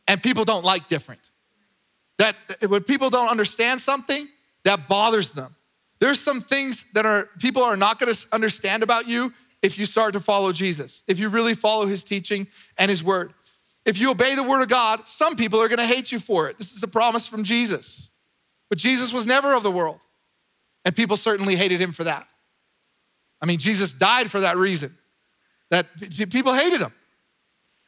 And 0.09 0.23
people 0.23 0.45
don't 0.45 0.65
like 0.65 0.89
different. 0.89 1.31
That 2.19 2.37
when 2.69 2.83
people 2.83 3.11
don't 3.11 3.31
understand 3.31 3.81
something, 3.81 4.29
that 4.65 4.89
bothers 4.89 5.31
them. 5.31 5.57
There's 5.99 6.21
some 6.21 6.41
things 6.41 6.85
that 6.95 7.07
are 7.07 7.29
people 7.39 7.62
are 7.62 7.77
not 7.77 8.01
going 8.01 8.12
to 8.12 8.27
understand 8.33 8.83
about 8.83 9.07
you 9.07 9.33
if 9.62 9.79
you 9.79 9.87
start 9.87 10.15
to 10.15 10.21
follow 10.21 10.53
Jesus. 10.53 11.05
If 11.07 11.19
you 11.19 11.29
really 11.29 11.55
follow 11.55 11.87
his 11.87 12.03
teaching 12.03 12.49
and 12.77 12.91
his 12.91 13.03
word. 13.03 13.33
If 13.85 13.99
you 13.99 14.11
obey 14.11 14.35
the 14.35 14.43
word 14.43 14.62
of 14.62 14.69
God, 14.69 15.07
some 15.07 15.37
people 15.37 15.61
are 15.61 15.69
going 15.69 15.79
to 15.79 15.87
hate 15.87 16.12
you 16.12 16.19
for 16.19 16.49
it. 16.49 16.59
This 16.59 16.75
is 16.75 16.83
a 16.83 16.89
promise 16.89 17.27
from 17.27 17.45
Jesus. 17.45 18.11
But 18.69 18.79
Jesus 18.79 19.12
was 19.12 19.27
never 19.27 19.55
of 19.55 19.62
the 19.62 19.71
world. 19.71 20.01
And 20.85 20.95
people 20.95 21.17
certainly 21.17 21.57
hated 21.57 21.81
him 21.81 21.93
for 21.93 22.05
that. 22.05 22.27
I 23.43 23.47
mean, 23.47 23.59
Jesus 23.59 23.93
died 23.93 24.31
for 24.31 24.41
that 24.41 24.57
reason, 24.57 24.97
that 25.71 25.87
people 26.31 26.55
hated 26.55 26.81
him. 26.81 26.93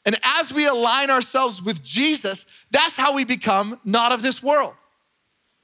And 0.04 0.18
as 0.22 0.52
we 0.52 0.66
align 0.66 1.10
ourselves 1.10 1.62
with 1.62 1.82
Jesus, 1.82 2.44
that's 2.70 2.96
how 2.96 3.14
we 3.14 3.24
become 3.24 3.80
not 3.84 4.12
of 4.12 4.20
this 4.20 4.42
world. 4.42 4.74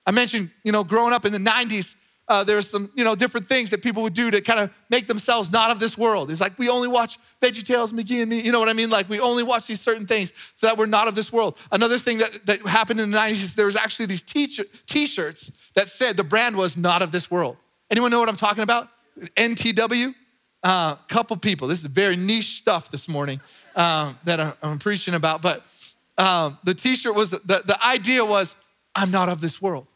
I 0.07 0.13
mentioned, 0.13 0.51
you 0.65 0.73
know, 0.73 0.85
growing 0.85 1.13
up 1.13 1.27
in 1.27 1.33
the 1.33 1.39
90s, 1.39 1.97
uh, 2.29 2.45
there's 2.45 2.71
some, 2.71 2.91
you 2.95 3.03
know, 3.03 3.17
different 3.17 3.49
things 3.49 3.71
that 3.71 3.83
people 3.83 4.05
would 4.05 4.15
do 4.15 4.31
to 4.31 4.41
kind 4.41 4.61
of 4.61 4.73
make 4.89 5.09
themselves 5.09 5.51
not 5.51 5.73
of 5.73 5.81
this 5.81 5.99
world. 5.99 6.31
It's 6.31 6.41
like 6.41 6.57
we 6.59 6.69
only 6.69 6.87
watch 6.87 7.19
VeggieTales, 7.43 7.93
McGee 7.93 8.23
and 8.23 8.31
me, 8.31 8.41
you 8.41 8.53
know 8.53 8.61
what 8.61 8.69
I 8.69 8.73
mean? 8.73 8.89
Like 8.89 9.09
we 9.09 9.19
only 9.19 9.43
watch 9.43 9.67
these 9.67 9.81
certain 9.81 10.07
things 10.07 10.33
so 10.55 10.69
that 10.69 10.79
we're 10.79 10.87
not 10.87 11.09
of 11.09 11.17
this 11.17 11.33
world. 11.33 11.59
Another 11.73 11.99
thing 11.99 12.19
that, 12.19 12.47
that 12.47 12.61
happened 12.67 13.01
in 13.01 13.11
the 13.11 13.19
90s 13.19 13.33
is 13.33 13.55
there 13.57 13.67
was 13.67 13.77
actually 13.77 14.07
these 14.07 14.23
t-shirts 14.23 15.51
that 15.75 15.89
said 15.89 16.17
the 16.17 16.25
brand 16.25 16.57
was 16.57 16.77
not 16.77 17.03
of 17.03 17.11
this 17.11 17.31
world. 17.31 17.57
Anyone 17.91 18.13
know 18.13 18.21
what 18.21 18.29
I'm 18.29 18.37
talking 18.37 18.63
about? 18.63 18.89
NTW, 19.37 20.15
a 20.63 20.67
uh, 20.67 20.95
couple 21.09 21.37
people. 21.37 21.69
This 21.69 21.81
is 21.81 21.87
very 21.87 22.17
niche 22.17 22.59
stuff 22.59 22.91
this 22.91 23.09
morning 23.09 23.41
uh, 23.77 24.13
that 24.25 24.57
I'm 24.63 24.79
preaching 24.79 25.15
about. 25.15 25.43
But 25.43 25.63
um, 26.19 26.59
the 26.65 26.75
T-shirt 26.75 27.15
was 27.15 27.31
the, 27.31 27.39
the 27.45 27.79
idea 27.85 28.25
was 28.25 28.57
I'm 28.95 29.11
not 29.11 29.29
of 29.29 29.41
this 29.41 29.63
world, 29.63 29.87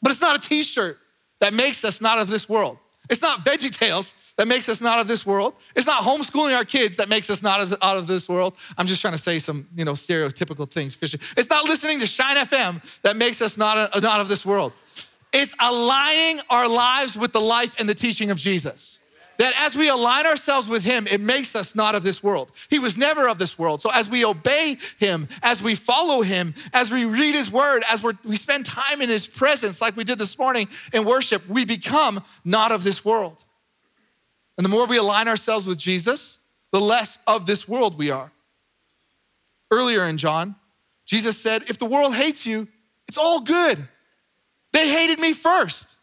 but 0.00 0.12
it's 0.12 0.20
not 0.20 0.44
a 0.44 0.48
T-shirt 0.48 0.98
that 1.40 1.54
makes 1.54 1.84
us 1.84 2.00
not 2.00 2.18
of 2.18 2.28
this 2.28 2.48
world. 2.48 2.78
It's 3.10 3.22
not 3.22 3.44
Veggie 3.44 3.70
Tales 3.70 4.14
that 4.36 4.46
makes 4.46 4.68
us 4.68 4.80
not 4.80 5.00
of 5.00 5.08
this 5.08 5.24
world. 5.24 5.54
It's 5.74 5.86
not 5.86 6.02
homeschooling 6.02 6.56
our 6.56 6.64
kids 6.64 6.96
that 6.96 7.08
makes 7.08 7.30
us 7.30 7.42
not 7.42 7.60
as, 7.60 7.72
out 7.82 7.96
of 7.96 8.06
this 8.06 8.28
world. 8.28 8.54
I'm 8.76 8.86
just 8.86 9.00
trying 9.00 9.14
to 9.14 9.18
say 9.18 9.38
some, 9.38 9.66
you 9.74 9.84
know, 9.84 9.92
stereotypical 9.94 10.70
things, 10.70 10.94
Christian. 10.94 11.20
It's 11.36 11.48
not 11.48 11.64
listening 11.64 12.00
to 12.00 12.06
Shine 12.06 12.36
FM 12.36 12.82
that 13.02 13.16
makes 13.16 13.40
us 13.40 13.56
not, 13.56 13.96
a, 13.96 14.00
not 14.00 14.20
of 14.20 14.28
this 14.28 14.44
world. 14.44 14.72
It's 15.38 15.54
aligning 15.60 16.40
our 16.48 16.66
lives 16.66 17.14
with 17.14 17.32
the 17.32 17.42
life 17.42 17.74
and 17.78 17.86
the 17.86 17.94
teaching 17.94 18.30
of 18.30 18.38
Jesus. 18.38 19.00
That 19.36 19.52
as 19.58 19.74
we 19.74 19.90
align 19.90 20.24
ourselves 20.24 20.66
with 20.66 20.82
Him, 20.82 21.06
it 21.06 21.20
makes 21.20 21.54
us 21.54 21.74
not 21.74 21.94
of 21.94 22.02
this 22.02 22.22
world. 22.22 22.50
He 22.70 22.78
was 22.78 22.96
never 22.96 23.28
of 23.28 23.36
this 23.36 23.58
world. 23.58 23.82
So 23.82 23.90
as 23.90 24.08
we 24.08 24.24
obey 24.24 24.78
Him, 24.98 25.28
as 25.42 25.60
we 25.60 25.74
follow 25.74 26.22
Him, 26.22 26.54
as 26.72 26.90
we 26.90 27.04
read 27.04 27.34
His 27.34 27.50
Word, 27.50 27.82
as 27.90 28.02
we 28.02 28.34
spend 28.34 28.64
time 28.64 29.02
in 29.02 29.10
His 29.10 29.26
presence, 29.26 29.82
like 29.82 29.94
we 29.94 30.04
did 30.04 30.16
this 30.16 30.38
morning 30.38 30.68
in 30.94 31.04
worship, 31.04 31.46
we 31.50 31.66
become 31.66 32.24
not 32.42 32.72
of 32.72 32.82
this 32.82 33.04
world. 33.04 33.44
And 34.56 34.64
the 34.64 34.70
more 34.70 34.86
we 34.86 34.96
align 34.96 35.28
ourselves 35.28 35.66
with 35.66 35.76
Jesus, 35.76 36.38
the 36.72 36.80
less 36.80 37.18
of 37.26 37.44
this 37.44 37.68
world 37.68 37.98
we 37.98 38.10
are. 38.10 38.32
Earlier 39.70 40.04
in 40.04 40.16
John, 40.16 40.54
Jesus 41.04 41.36
said, 41.36 41.64
If 41.68 41.76
the 41.76 41.84
world 41.84 42.14
hates 42.14 42.46
you, 42.46 42.68
it's 43.06 43.18
all 43.18 43.40
good. 43.40 43.86
They 44.76 44.90
hated 44.90 45.18
me 45.18 45.32
first. 45.32 45.96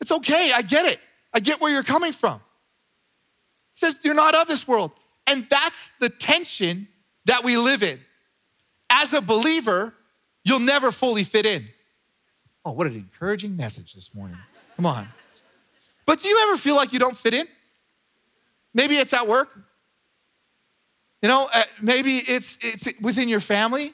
It's 0.00 0.10
okay, 0.10 0.52
I 0.54 0.62
get 0.62 0.86
it. 0.86 0.98
I 1.34 1.40
get 1.40 1.60
where 1.60 1.70
you're 1.70 1.82
coming 1.82 2.12
from. 2.12 2.36
It 2.36 2.40
says, 3.74 3.96
You're 4.02 4.14
not 4.14 4.34
of 4.34 4.48
this 4.48 4.66
world. 4.66 4.94
And 5.26 5.46
that's 5.50 5.92
the 6.00 6.08
tension 6.08 6.88
that 7.26 7.44
we 7.44 7.58
live 7.58 7.82
in. 7.82 8.00
As 8.88 9.12
a 9.12 9.20
believer, 9.20 9.92
you'll 10.44 10.60
never 10.60 10.90
fully 10.90 11.24
fit 11.24 11.44
in. 11.44 11.68
Oh, 12.64 12.72
what 12.72 12.86
an 12.86 12.94
encouraging 12.94 13.54
message 13.54 13.92
this 13.92 14.14
morning. 14.14 14.38
Come 14.76 14.86
on. 14.86 15.06
But 16.06 16.22
do 16.22 16.28
you 16.28 16.48
ever 16.48 16.56
feel 16.56 16.74
like 16.74 16.94
you 16.94 16.98
don't 16.98 17.18
fit 17.18 17.34
in? 17.34 17.46
Maybe 18.72 18.94
it's 18.94 19.12
at 19.12 19.28
work. 19.28 19.50
You 21.20 21.28
know, 21.28 21.50
uh, 21.52 21.64
maybe 21.82 22.16
it's, 22.16 22.56
it's 22.62 22.88
within 23.02 23.28
your 23.28 23.40
family. 23.40 23.92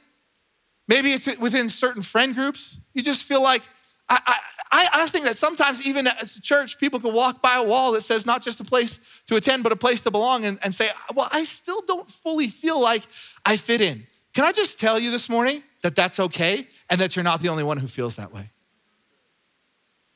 Maybe 0.88 1.12
it's 1.12 1.36
within 1.38 1.68
certain 1.68 2.02
friend 2.02 2.34
groups. 2.34 2.78
You 2.94 3.02
just 3.02 3.22
feel 3.22 3.42
like, 3.42 3.62
I, 4.08 4.40
I, 4.72 4.88
I 4.94 5.06
think 5.06 5.26
that 5.26 5.36
sometimes, 5.36 5.82
even 5.82 6.06
as 6.06 6.34
a 6.34 6.40
church, 6.40 6.78
people 6.78 6.98
can 6.98 7.12
walk 7.12 7.42
by 7.42 7.56
a 7.56 7.62
wall 7.62 7.92
that 7.92 8.00
says 8.02 8.24
not 8.24 8.42
just 8.42 8.58
a 8.58 8.64
place 8.64 8.98
to 9.26 9.36
attend, 9.36 9.62
but 9.62 9.72
a 9.72 9.76
place 9.76 10.00
to 10.00 10.10
belong 10.10 10.46
and, 10.46 10.58
and 10.64 10.74
say, 10.74 10.88
Well, 11.14 11.28
I 11.30 11.44
still 11.44 11.82
don't 11.82 12.10
fully 12.10 12.48
feel 12.48 12.80
like 12.80 13.02
I 13.44 13.58
fit 13.58 13.82
in. 13.82 14.06
Can 14.34 14.44
I 14.44 14.52
just 14.52 14.78
tell 14.78 14.98
you 14.98 15.10
this 15.10 15.28
morning 15.28 15.62
that 15.82 15.94
that's 15.94 16.18
okay 16.18 16.66
and 16.88 17.00
that 17.00 17.16
you're 17.16 17.22
not 17.22 17.42
the 17.42 17.48
only 17.48 17.64
one 17.64 17.76
who 17.76 17.86
feels 17.86 18.16
that 18.16 18.32
way? 18.32 18.50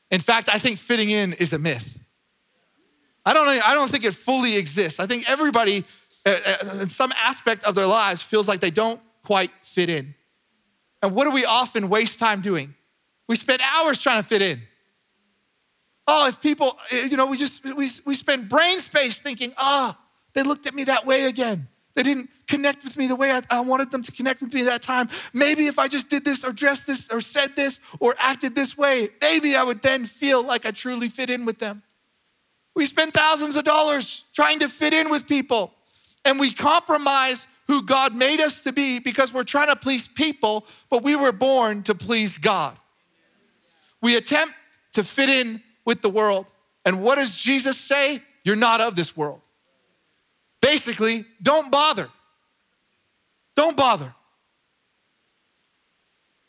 In 0.09 0.19
fact, 0.19 0.49
I 0.51 0.59
think 0.59 0.79
fitting 0.79 1.09
in 1.09 1.33
is 1.33 1.53
a 1.53 1.59
myth. 1.59 1.99
I 3.25 3.33
don't, 3.33 3.47
I 3.47 3.73
don't 3.73 3.89
think 3.89 4.05
it 4.05 4.13
fully 4.13 4.57
exists. 4.57 4.99
I 4.99 5.05
think 5.05 5.29
everybody, 5.29 5.85
uh, 6.25 6.35
uh, 6.45 6.81
in 6.81 6.89
some 6.89 7.13
aspect 7.17 7.63
of 7.63 7.75
their 7.75 7.85
lives, 7.85 8.21
feels 8.21 8.47
like 8.47 8.59
they 8.59 8.71
don't 8.71 8.99
quite 9.23 9.51
fit 9.61 9.89
in. 9.89 10.13
And 11.03 11.13
what 11.13 11.25
do 11.25 11.31
we 11.31 11.43
often 11.43 11.89
waste 11.89 12.17
time 12.17 12.39
doing? 12.39 12.73
We 13.27 13.35
spend 13.35 13.61
hours 13.61 13.97
trying 13.97 14.21
to 14.21 14.27
fit 14.27 14.41
in. 14.41 14.61
Oh, 16.07 16.27
if 16.29 16.39
people, 16.39 16.77
eh, 16.91 17.07
you 17.11 17.17
know, 17.17 17.25
we 17.25 17.37
just, 17.37 17.63
we, 17.63 17.91
we 18.05 18.15
spend 18.15 18.47
brain 18.47 18.79
space 18.79 19.19
thinking, 19.19 19.53
ah, 19.57 19.95
oh, 19.95 20.03
they 20.33 20.43
looked 20.43 20.65
at 20.65 20.73
me 20.73 20.85
that 20.85 21.05
way 21.05 21.25
again. 21.25 21.67
They 21.95 22.03
didn't 22.03 22.29
connect 22.47 22.85
with 22.85 22.95
me 22.95 23.07
the 23.07 23.15
way 23.17 23.31
I, 23.31 23.41
I, 23.49 23.59
wanted 23.59 23.91
them 23.91 24.01
to 24.01 24.11
connect 24.13 24.41
with 24.41 24.53
me 24.53 24.63
that 24.63 24.81
time. 24.81 25.09
Maybe 25.33 25.67
if 25.67 25.77
I 25.77 25.87
just 25.87 26.09
did 26.09 26.23
this 26.23 26.43
or 26.43 26.53
dressed 26.53 26.87
this 26.87 27.09
or 27.11 27.19
said 27.19 27.55
this 27.55 27.81
or 27.99 28.15
acted 28.17 28.55
this 28.55 28.77
way, 28.77 29.09
maybe 29.21 29.55
I 29.55 29.63
would 29.63 29.81
then 29.81 30.05
feel 30.05 30.41
like 30.41 30.65
I 30.65 30.71
truly 30.71 31.09
fit 31.09 31.29
in 31.29 31.45
with 31.45 31.59
them. 31.59 31.83
We 32.75 32.85
spend 32.85 33.13
thousands 33.13 33.55
of 33.57 33.65
dollars 33.65 34.23
trying 34.33 34.59
to 34.59 34.69
fit 34.69 34.93
in 34.93 35.09
with 35.09 35.27
people 35.27 35.73
and 36.25 36.39
we 36.39 36.51
compromise 36.51 37.47
who 37.67 37.83
God 37.83 38.15
made 38.15 38.41
us 38.41 38.61
to 38.61 38.73
be 38.73 38.99
because 38.99 39.33
we're 39.33 39.43
trying 39.43 39.67
to 39.67 39.75
please 39.75 40.07
people, 40.07 40.65
but 40.89 41.03
we 41.03 41.15
were 41.15 41.31
born 41.31 41.83
to 41.83 41.95
please 41.95 42.37
God. 42.37 42.77
We 44.01 44.17
attempt 44.17 44.53
to 44.93 45.03
fit 45.03 45.29
in 45.29 45.61
with 45.85 46.01
the 46.01 46.09
world. 46.09 46.47
And 46.85 47.01
what 47.01 47.15
does 47.15 47.33
Jesus 47.33 47.77
say? 47.77 48.21
You're 48.43 48.55
not 48.57 48.81
of 48.81 48.95
this 48.95 49.15
world. 49.15 49.41
Basically, 50.61 51.25
don't 51.41 51.71
bother. 51.71 52.09
Don't 53.55 53.77
bother. 53.77 54.13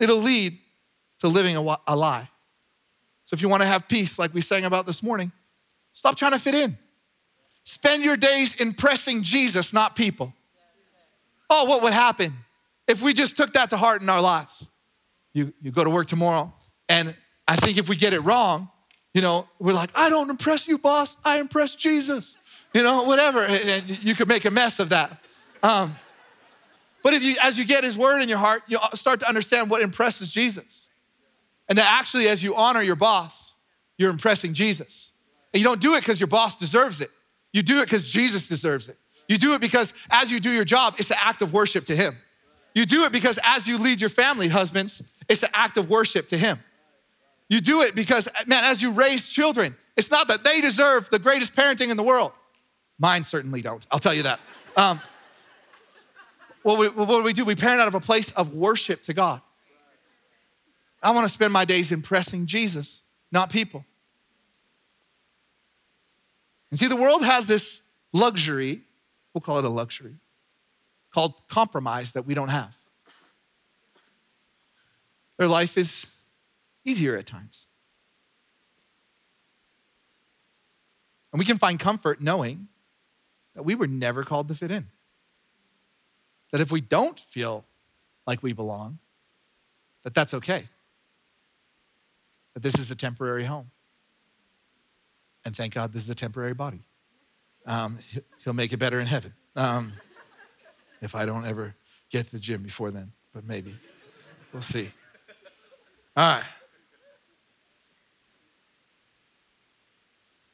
It'll 0.00 0.18
lead 0.18 0.58
to 1.20 1.28
living 1.28 1.56
a, 1.56 1.78
a 1.86 1.96
lie. 1.96 2.28
So 3.24 3.34
if 3.34 3.42
you 3.42 3.48
want 3.48 3.62
to 3.62 3.68
have 3.68 3.88
peace, 3.88 4.18
like 4.18 4.34
we 4.34 4.40
sang 4.40 4.64
about 4.64 4.86
this 4.86 5.02
morning, 5.02 5.32
stop 5.92 6.16
trying 6.16 6.32
to 6.32 6.38
fit 6.38 6.54
in. 6.54 6.76
Spend 7.64 8.04
your 8.04 8.16
days 8.16 8.54
impressing 8.56 9.22
Jesus, 9.22 9.72
not 9.72 9.96
people. 9.96 10.34
Oh, 11.50 11.64
what 11.66 11.82
would 11.82 11.92
happen 11.92 12.32
if 12.88 13.02
we 13.02 13.12
just 13.12 13.36
took 13.36 13.52
that 13.54 13.70
to 13.70 13.76
heart 13.76 14.02
in 14.02 14.08
our 14.08 14.20
lives? 14.20 14.66
You, 15.32 15.52
you 15.60 15.70
go 15.70 15.84
to 15.84 15.90
work 15.90 16.06
tomorrow, 16.06 16.52
and 16.88 17.14
I 17.46 17.56
think 17.56 17.78
if 17.78 17.88
we 17.88 17.96
get 17.96 18.12
it 18.12 18.20
wrong, 18.20 18.70
you 19.14 19.22
know, 19.22 19.48
we're 19.60 19.72
like, 19.72 19.90
I 19.94 20.08
don't 20.10 20.28
impress 20.28 20.66
you, 20.66 20.76
boss. 20.76 21.16
I 21.24 21.38
impress 21.38 21.74
Jesus. 21.76 22.36
You 22.72 22.82
know, 22.82 23.04
whatever. 23.04 23.40
And 23.40 24.04
you 24.04 24.14
could 24.16 24.28
make 24.28 24.44
a 24.44 24.50
mess 24.50 24.80
of 24.80 24.88
that. 24.88 25.18
Um, 25.62 25.94
but 27.04 27.14
if 27.14 27.22
you, 27.22 27.36
as 27.40 27.56
you 27.56 27.64
get 27.64 27.84
his 27.84 27.96
word 27.96 28.22
in 28.22 28.28
your 28.28 28.38
heart, 28.38 28.62
you 28.66 28.78
start 28.94 29.20
to 29.20 29.28
understand 29.28 29.70
what 29.70 29.82
impresses 29.82 30.32
Jesus. 30.32 30.88
And 31.68 31.78
that 31.78 31.86
actually, 32.00 32.28
as 32.28 32.42
you 32.42 32.56
honor 32.56 32.82
your 32.82 32.96
boss, 32.96 33.54
you're 33.98 34.10
impressing 34.10 34.52
Jesus. 34.52 35.12
And 35.52 35.60
you 35.60 35.64
don't 35.64 35.80
do 35.80 35.94
it 35.94 36.00
because 36.00 36.18
your 36.18 36.26
boss 36.26 36.56
deserves 36.56 37.00
it. 37.00 37.10
You 37.52 37.62
do 37.62 37.80
it 37.80 37.84
because 37.84 38.08
Jesus 38.08 38.48
deserves 38.48 38.88
it. 38.88 38.98
You 39.28 39.38
do 39.38 39.54
it 39.54 39.60
because 39.60 39.92
as 40.10 40.30
you 40.30 40.40
do 40.40 40.50
your 40.50 40.64
job, 40.64 40.96
it's 40.98 41.10
an 41.10 41.16
act 41.20 41.42
of 41.42 41.52
worship 41.52 41.86
to 41.86 41.96
him. 41.96 42.16
You 42.74 42.86
do 42.86 43.04
it 43.04 43.12
because 43.12 43.38
as 43.42 43.66
you 43.66 43.78
lead 43.78 44.00
your 44.00 44.10
family, 44.10 44.48
husbands, 44.48 45.02
it's 45.28 45.42
an 45.42 45.50
act 45.54 45.76
of 45.76 45.88
worship 45.88 46.28
to 46.28 46.36
him. 46.36 46.58
You 47.48 47.60
do 47.60 47.82
it 47.82 47.94
because, 47.94 48.28
man, 48.46 48.64
as 48.64 48.82
you 48.82 48.90
raise 48.90 49.28
children, 49.28 49.76
it's 49.96 50.10
not 50.10 50.28
that 50.28 50.44
they 50.44 50.60
deserve 50.60 51.08
the 51.10 51.18
greatest 51.18 51.54
parenting 51.54 51.90
in 51.90 51.96
the 51.96 52.02
world. 52.02 52.32
Mine 52.98 53.24
certainly 53.24 53.62
don't, 53.62 53.86
I'll 53.90 53.98
tell 53.98 54.14
you 54.14 54.24
that. 54.24 54.40
Um, 54.76 55.00
what, 56.62 56.78
we, 56.78 56.88
what 56.88 57.08
do 57.08 57.22
we 57.22 57.32
do? 57.32 57.44
We 57.44 57.54
parent 57.54 57.80
out 57.80 57.88
of 57.88 57.94
a 57.94 58.00
place 58.00 58.30
of 58.32 58.54
worship 58.54 59.02
to 59.04 59.12
God. 59.12 59.40
I 61.02 61.10
wanna 61.10 61.28
spend 61.28 61.52
my 61.52 61.64
days 61.64 61.92
impressing 61.92 62.46
Jesus, 62.46 63.02
not 63.30 63.50
people. 63.50 63.84
And 66.70 66.80
see, 66.80 66.88
the 66.88 66.96
world 66.96 67.24
has 67.24 67.46
this 67.46 67.82
luxury, 68.12 68.82
we'll 69.34 69.42
call 69.42 69.58
it 69.58 69.64
a 69.64 69.68
luxury, 69.68 70.14
called 71.12 71.34
compromise 71.48 72.12
that 72.12 72.24
we 72.24 72.34
don't 72.34 72.48
have. 72.48 72.76
Their 75.36 75.48
life 75.48 75.76
is 75.76 76.06
easier 76.84 77.16
at 77.16 77.26
times. 77.26 77.66
And 81.32 81.40
we 81.40 81.44
can 81.44 81.58
find 81.58 81.80
comfort 81.80 82.20
knowing 82.20 82.68
that 83.54 83.64
we 83.64 83.74
were 83.74 83.88
never 83.88 84.22
called 84.22 84.46
to 84.48 84.54
fit 84.54 84.70
in. 84.70 84.86
That 86.52 86.60
if 86.60 86.70
we 86.70 86.80
don't 86.80 87.18
feel 87.18 87.64
like 88.26 88.42
we 88.42 88.52
belong, 88.52 88.98
that 90.04 90.14
that's 90.14 90.32
okay. 90.34 90.68
That 92.52 92.62
this 92.62 92.78
is 92.78 92.88
a 92.92 92.94
temporary 92.94 93.46
home. 93.46 93.72
And 95.44 95.56
thank 95.56 95.74
God 95.74 95.92
this 95.92 96.04
is 96.04 96.10
a 96.10 96.14
temporary 96.14 96.54
body. 96.54 96.82
Um, 97.66 97.98
he'll 98.44 98.52
make 98.52 98.72
it 98.72 98.78
better 98.78 99.00
in 99.00 99.06
heaven. 99.06 99.32
Um, 99.56 99.92
if 101.00 101.14
I 101.14 101.26
don't 101.26 101.46
ever 101.46 101.74
get 102.10 102.26
to 102.26 102.32
the 102.32 102.38
gym 102.38 102.62
before 102.62 102.90
then, 102.90 103.12
but 103.32 103.44
maybe. 103.44 103.74
We'll 104.52 104.62
see. 104.62 104.90
All 106.16 106.36
right. 106.36 106.44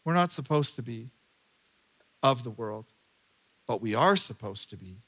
We're 0.05 0.15
not 0.15 0.33
supposed 0.33 0.75
to 0.77 0.83
be 0.83 1.11
of 2.23 2.45
the 2.45 2.51
world, 2.51 2.87
but 3.67 3.81
we 3.81 3.95
are 3.95 4.17
supposed 4.17 4.71
to 4.71 4.77
be 4.77 5.03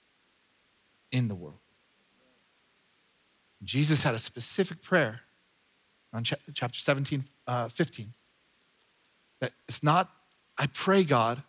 in 1.11 1.29
the 1.29 1.35
world. 1.35 1.59
Jesus 3.65 4.03
had 4.03 4.15
a 4.15 4.19
specific 4.19 4.83
prayer 4.83 5.23
on 6.13 6.25
chapter 6.25 6.79
17, 6.79 7.25
uh, 7.47 7.69
15. 7.69 8.13
That 9.41 9.53
it's 9.67 9.83
not, 9.83 10.11
I 10.59 10.67
pray, 10.67 11.05
God, 11.05 11.43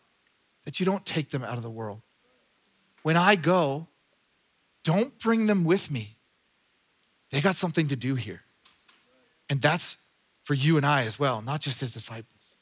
that 0.65 0.79
you 0.79 0.85
don't 0.85 1.05
take 1.05 1.29
them 1.29 1.43
out 1.43 1.57
of 1.57 1.63
the 1.63 1.69
world. 1.69 2.01
When 3.01 3.17
I 3.17 3.35
go, 3.35 3.87
don't 4.83 5.17
bring 5.19 5.47
them 5.47 5.63
with 5.63 5.91
me. 5.91 6.17
They 7.31 7.41
got 7.41 7.55
something 7.55 7.87
to 7.87 7.95
do 7.95 8.15
here. 8.15 8.41
And 9.49 9.61
that's 9.61 9.97
for 10.43 10.53
you 10.53 10.77
and 10.77 10.85
I 10.85 11.03
as 11.03 11.17
well, 11.17 11.41
not 11.41 11.61
just 11.61 11.79
his 11.79 11.91
disciples. 11.91 12.57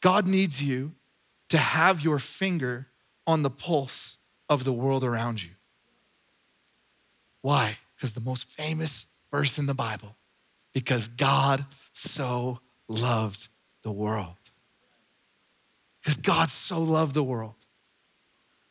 God 0.00 0.26
needs 0.26 0.62
you 0.62 0.92
to 1.48 1.58
have 1.58 2.00
your 2.00 2.18
finger 2.18 2.86
on 3.26 3.42
the 3.42 3.50
pulse 3.50 4.16
of 4.48 4.64
the 4.64 4.72
world 4.72 5.04
around 5.04 5.42
you. 5.42 5.50
Why? 7.42 7.78
Because 7.94 8.12
the 8.12 8.20
most 8.20 8.44
famous 8.44 9.06
verse 9.30 9.58
in 9.58 9.66
the 9.66 9.74
Bible, 9.74 10.16
because 10.72 11.08
God 11.08 11.64
so 11.92 12.60
loved 12.88 13.48
the 13.82 13.92
world. 13.92 14.36
Because 16.08 16.22
God 16.22 16.48
so 16.48 16.80
loved 16.80 17.12
the 17.12 17.22
world 17.22 17.52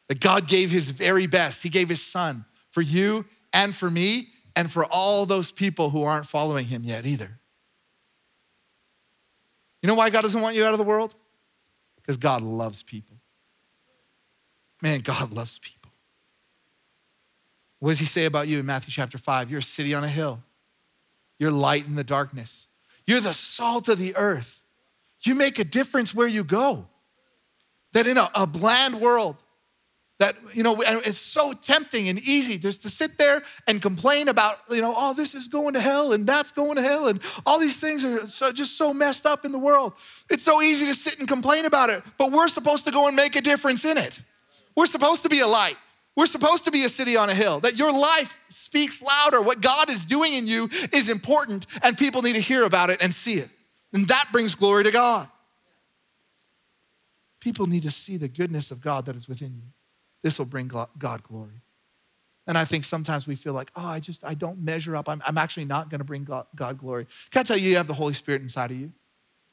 that 0.09 0.19
God 0.19 0.47
gave 0.47 0.71
his 0.71 0.89
very 0.89 1.27
best. 1.27 1.61
He 1.61 1.69
gave 1.69 1.87
his 1.87 2.01
son 2.01 2.45
for 2.71 2.81
you 2.81 3.25
and 3.53 3.75
for 3.75 3.91
me 3.91 4.29
and 4.55 4.71
for 4.71 4.85
all 4.85 5.27
those 5.27 5.51
people 5.51 5.91
who 5.91 6.01
aren't 6.01 6.25
following 6.25 6.65
him 6.65 6.83
yet 6.83 7.05
either. 7.05 7.37
You 9.83 9.87
know 9.87 9.93
why 9.93 10.09
God 10.09 10.23
doesn't 10.23 10.41
want 10.41 10.55
you 10.55 10.65
out 10.65 10.71
of 10.71 10.79
the 10.79 10.83
world? 10.83 11.13
Because 11.97 12.17
God 12.17 12.41
loves 12.41 12.81
people. 12.81 13.17
Man, 14.81 15.01
God 15.01 15.31
loves 15.31 15.59
people. 15.59 15.91
What 17.77 17.89
does 17.89 17.99
he 17.99 18.05
say 18.05 18.25
about 18.25 18.47
you 18.47 18.57
in 18.57 18.65
Matthew 18.65 18.91
chapter 18.91 19.19
5? 19.19 19.51
You're 19.51 19.59
a 19.59 19.61
city 19.61 19.93
on 19.93 20.03
a 20.03 20.09
hill. 20.09 20.41
You're 21.37 21.51
light 21.51 21.85
in 21.85 21.93
the 21.93 22.03
darkness. 22.03 22.67
You're 23.05 23.21
the 23.21 23.33
salt 23.33 23.89
of 23.89 23.99
the 23.99 24.15
earth. 24.15 24.63
You 25.21 25.35
make 25.35 25.59
a 25.59 25.63
difference 25.63 26.15
where 26.15 26.27
you 26.27 26.43
go. 26.43 26.87
That 27.93 28.07
in 28.07 28.17
a, 28.17 28.29
a 28.35 28.45
bland 28.45 28.99
world, 28.99 29.37
that 30.19 30.35
you 30.53 30.63
know 30.63 30.81
it's 30.81 31.19
so 31.19 31.53
tempting 31.53 32.09
and 32.09 32.19
easy 32.19 32.57
just 32.57 32.81
to 32.81 32.89
sit 32.89 33.17
there 33.17 33.43
and 33.67 33.81
complain 33.81 34.27
about 34.27 34.57
you 34.69 34.81
know 34.81 34.93
oh 34.97 35.13
this 35.13 35.35
is 35.35 35.47
going 35.47 35.73
to 35.73 35.79
hell 35.79 36.13
and 36.13 36.25
that's 36.25 36.51
going 36.51 36.75
to 36.75 36.81
hell 36.81 37.07
and 37.07 37.21
all 37.45 37.59
these 37.59 37.79
things 37.79 38.03
are 38.03 38.27
so, 38.27 38.51
just 38.51 38.77
so 38.77 38.93
messed 38.93 39.25
up 39.25 39.45
in 39.45 39.51
the 39.51 39.59
world. 39.59 39.93
It's 40.29 40.43
so 40.43 40.61
easy 40.61 40.85
to 40.87 40.95
sit 40.95 41.19
and 41.19 41.27
complain 41.27 41.65
about 41.65 41.89
it 41.89 42.03
but 42.17 42.31
we're 42.31 42.47
supposed 42.47 42.85
to 42.85 42.91
go 42.91 43.07
and 43.07 43.15
make 43.15 43.35
a 43.35 43.41
difference 43.41 43.85
in 43.85 43.97
it. 43.97 44.19
We're 44.75 44.87
supposed 44.87 45.23
to 45.23 45.29
be 45.29 45.39
a 45.39 45.47
light. 45.47 45.77
We're 46.15 46.25
supposed 46.25 46.63
to 46.63 46.71
be 46.71 46.83
a 46.83 46.89
city 46.89 47.15
on 47.15 47.29
a 47.29 47.35
hill 47.35 47.59
that 47.59 47.75
your 47.75 47.91
life 47.91 48.37
speaks 48.49 49.01
louder. 49.03 49.39
What 49.39 49.61
god 49.61 49.89
is 49.89 50.03
doing 50.03 50.33
in 50.33 50.47
you 50.47 50.69
is 50.91 51.09
important 51.09 51.67
and 51.83 51.95
people 51.95 52.23
need 52.23 52.33
to 52.33 52.41
hear 52.41 52.63
about 52.63 52.89
it 52.89 53.03
and 53.03 53.13
see 53.13 53.35
it. 53.35 53.49
And 53.93 54.07
that 54.07 54.29
brings 54.31 54.55
glory 54.55 54.83
to 54.85 54.91
god 54.91 55.29
people 57.47 57.67
need 57.67 57.83
to 57.83 57.91
see 57.91 58.17
the 58.17 58.27
goodness 58.27 58.71
of 58.71 58.81
god 58.81 59.05
that 59.05 59.15
is 59.15 59.27
within 59.27 59.53
you 59.55 59.69
this 60.23 60.37
will 60.37 60.45
bring 60.45 60.67
God 60.67 61.23
glory. 61.23 61.61
And 62.47 62.57
I 62.57 62.65
think 62.65 62.83
sometimes 62.83 63.27
we 63.27 63.35
feel 63.35 63.53
like, 63.53 63.71
oh, 63.75 63.85
I 63.85 63.99
just, 63.99 64.23
I 64.23 64.33
don't 64.33 64.59
measure 64.59 64.95
up. 64.95 65.09
I'm, 65.09 65.21
I'm 65.25 65.37
actually 65.37 65.65
not 65.65 65.89
going 65.89 65.99
to 65.99 66.05
bring 66.05 66.23
God, 66.23 66.47
God 66.55 66.77
glory. 66.77 67.07
Can 67.31 67.41
I 67.41 67.43
tell 67.43 67.57
you, 67.57 67.69
you 67.69 67.77
have 67.77 67.87
the 67.87 67.93
Holy 67.93 68.13
Spirit 68.13 68.41
inside 68.41 68.71
of 68.71 68.77
you? 68.77 68.91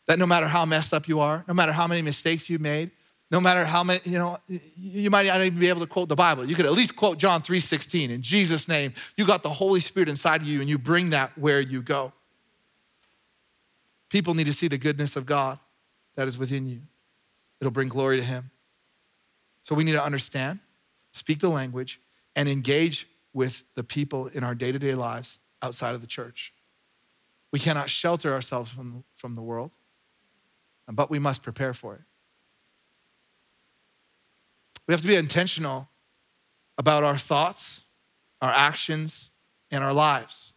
That 0.06 0.18
no 0.18 0.26
matter 0.26 0.46
how 0.46 0.64
messed 0.64 0.92
up 0.92 1.08
you 1.08 1.20
are, 1.20 1.44
no 1.48 1.54
matter 1.54 1.72
how 1.72 1.86
many 1.86 2.02
mistakes 2.02 2.48
you 2.48 2.58
made, 2.58 2.90
no 3.30 3.40
matter 3.40 3.64
how 3.64 3.82
many, 3.82 4.00
you 4.04 4.18
know, 4.18 4.36
you 4.76 5.10
might 5.10 5.26
not 5.26 5.40
even 5.40 5.58
be 5.58 5.68
able 5.68 5.80
to 5.80 5.86
quote 5.86 6.08
the 6.08 6.14
Bible. 6.14 6.44
You 6.44 6.54
could 6.54 6.66
at 6.66 6.72
least 6.72 6.94
quote 6.94 7.18
John 7.18 7.42
3:16. 7.42 8.10
In 8.10 8.22
Jesus' 8.22 8.68
name, 8.68 8.94
you 9.16 9.26
got 9.26 9.42
the 9.42 9.50
Holy 9.50 9.80
Spirit 9.80 10.08
inside 10.08 10.42
of 10.42 10.46
you 10.46 10.60
and 10.60 10.68
you 10.68 10.78
bring 10.78 11.10
that 11.10 11.36
where 11.36 11.60
you 11.60 11.82
go. 11.82 12.12
People 14.08 14.34
need 14.34 14.46
to 14.46 14.52
see 14.52 14.68
the 14.68 14.78
goodness 14.78 15.16
of 15.16 15.24
God 15.24 15.58
that 16.16 16.28
is 16.28 16.36
within 16.38 16.66
you. 16.68 16.82
It'll 17.64 17.72
bring 17.72 17.88
glory 17.88 18.18
to 18.18 18.22
Him. 18.22 18.50
So 19.62 19.74
we 19.74 19.84
need 19.84 19.92
to 19.92 20.04
understand, 20.04 20.58
speak 21.12 21.40
the 21.40 21.48
language, 21.48 21.98
and 22.36 22.46
engage 22.46 23.08
with 23.32 23.64
the 23.74 23.82
people 23.82 24.26
in 24.26 24.44
our 24.44 24.54
day 24.54 24.70
to 24.70 24.78
day 24.78 24.94
lives 24.94 25.38
outside 25.62 25.94
of 25.94 26.02
the 26.02 26.06
church. 26.06 26.52
We 27.52 27.58
cannot 27.58 27.88
shelter 27.88 28.34
ourselves 28.34 28.70
from, 28.70 29.02
from 29.14 29.34
the 29.34 29.40
world, 29.40 29.70
but 30.92 31.08
we 31.08 31.18
must 31.18 31.42
prepare 31.42 31.72
for 31.72 31.94
it. 31.94 32.02
We 34.86 34.92
have 34.92 35.00
to 35.00 35.06
be 35.06 35.16
intentional 35.16 35.88
about 36.76 37.02
our 37.02 37.16
thoughts, 37.16 37.80
our 38.42 38.52
actions, 38.54 39.30
and 39.70 39.82
our 39.82 39.94
lives. 39.94 40.52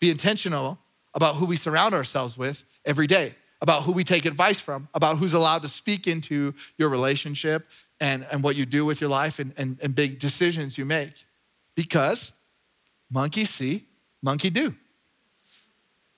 Be 0.00 0.10
intentional 0.10 0.78
about 1.12 1.36
who 1.36 1.44
we 1.44 1.56
surround 1.56 1.92
ourselves 1.92 2.38
with 2.38 2.64
every 2.86 3.06
day, 3.06 3.34
about 3.62 3.84
who 3.84 3.92
we 3.92 4.02
take 4.02 4.26
advice 4.26 4.58
from, 4.58 4.88
about 4.92 5.18
who's 5.18 5.32
allowed 5.32 5.62
to 5.62 5.68
speak 5.68 6.08
into 6.08 6.52
your 6.76 6.88
relationship 6.88 7.68
and, 8.00 8.26
and 8.32 8.42
what 8.42 8.56
you 8.56 8.66
do 8.66 8.84
with 8.84 9.00
your 9.00 9.08
life 9.08 9.38
and, 9.38 9.54
and, 9.56 9.78
and 9.80 9.94
big 9.94 10.18
decisions 10.18 10.76
you 10.76 10.84
make. 10.84 11.24
Because 11.76 12.32
monkey 13.08 13.44
see, 13.44 13.86
monkey 14.20 14.50
do. 14.50 14.74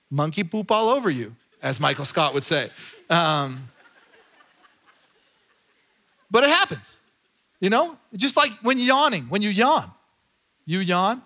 Monkey 0.09 0.43
poop 0.43 0.71
all 0.71 0.89
over 0.89 1.09
you, 1.11 1.35
as 1.61 1.79
Michael 1.79 2.05
Scott 2.05 2.33
would 2.33 2.43
say. 2.43 2.69
Um, 3.11 3.69
but 6.31 6.43
it 6.43 6.49
happens, 6.49 6.99
you 7.59 7.69
know? 7.69 7.95
Just 8.15 8.35
like 8.35 8.51
when 8.63 8.79
yawning, 8.79 9.25
when 9.25 9.43
you 9.43 9.49
yawn. 9.49 9.91
You 10.65 10.79
yawn. 10.79 11.21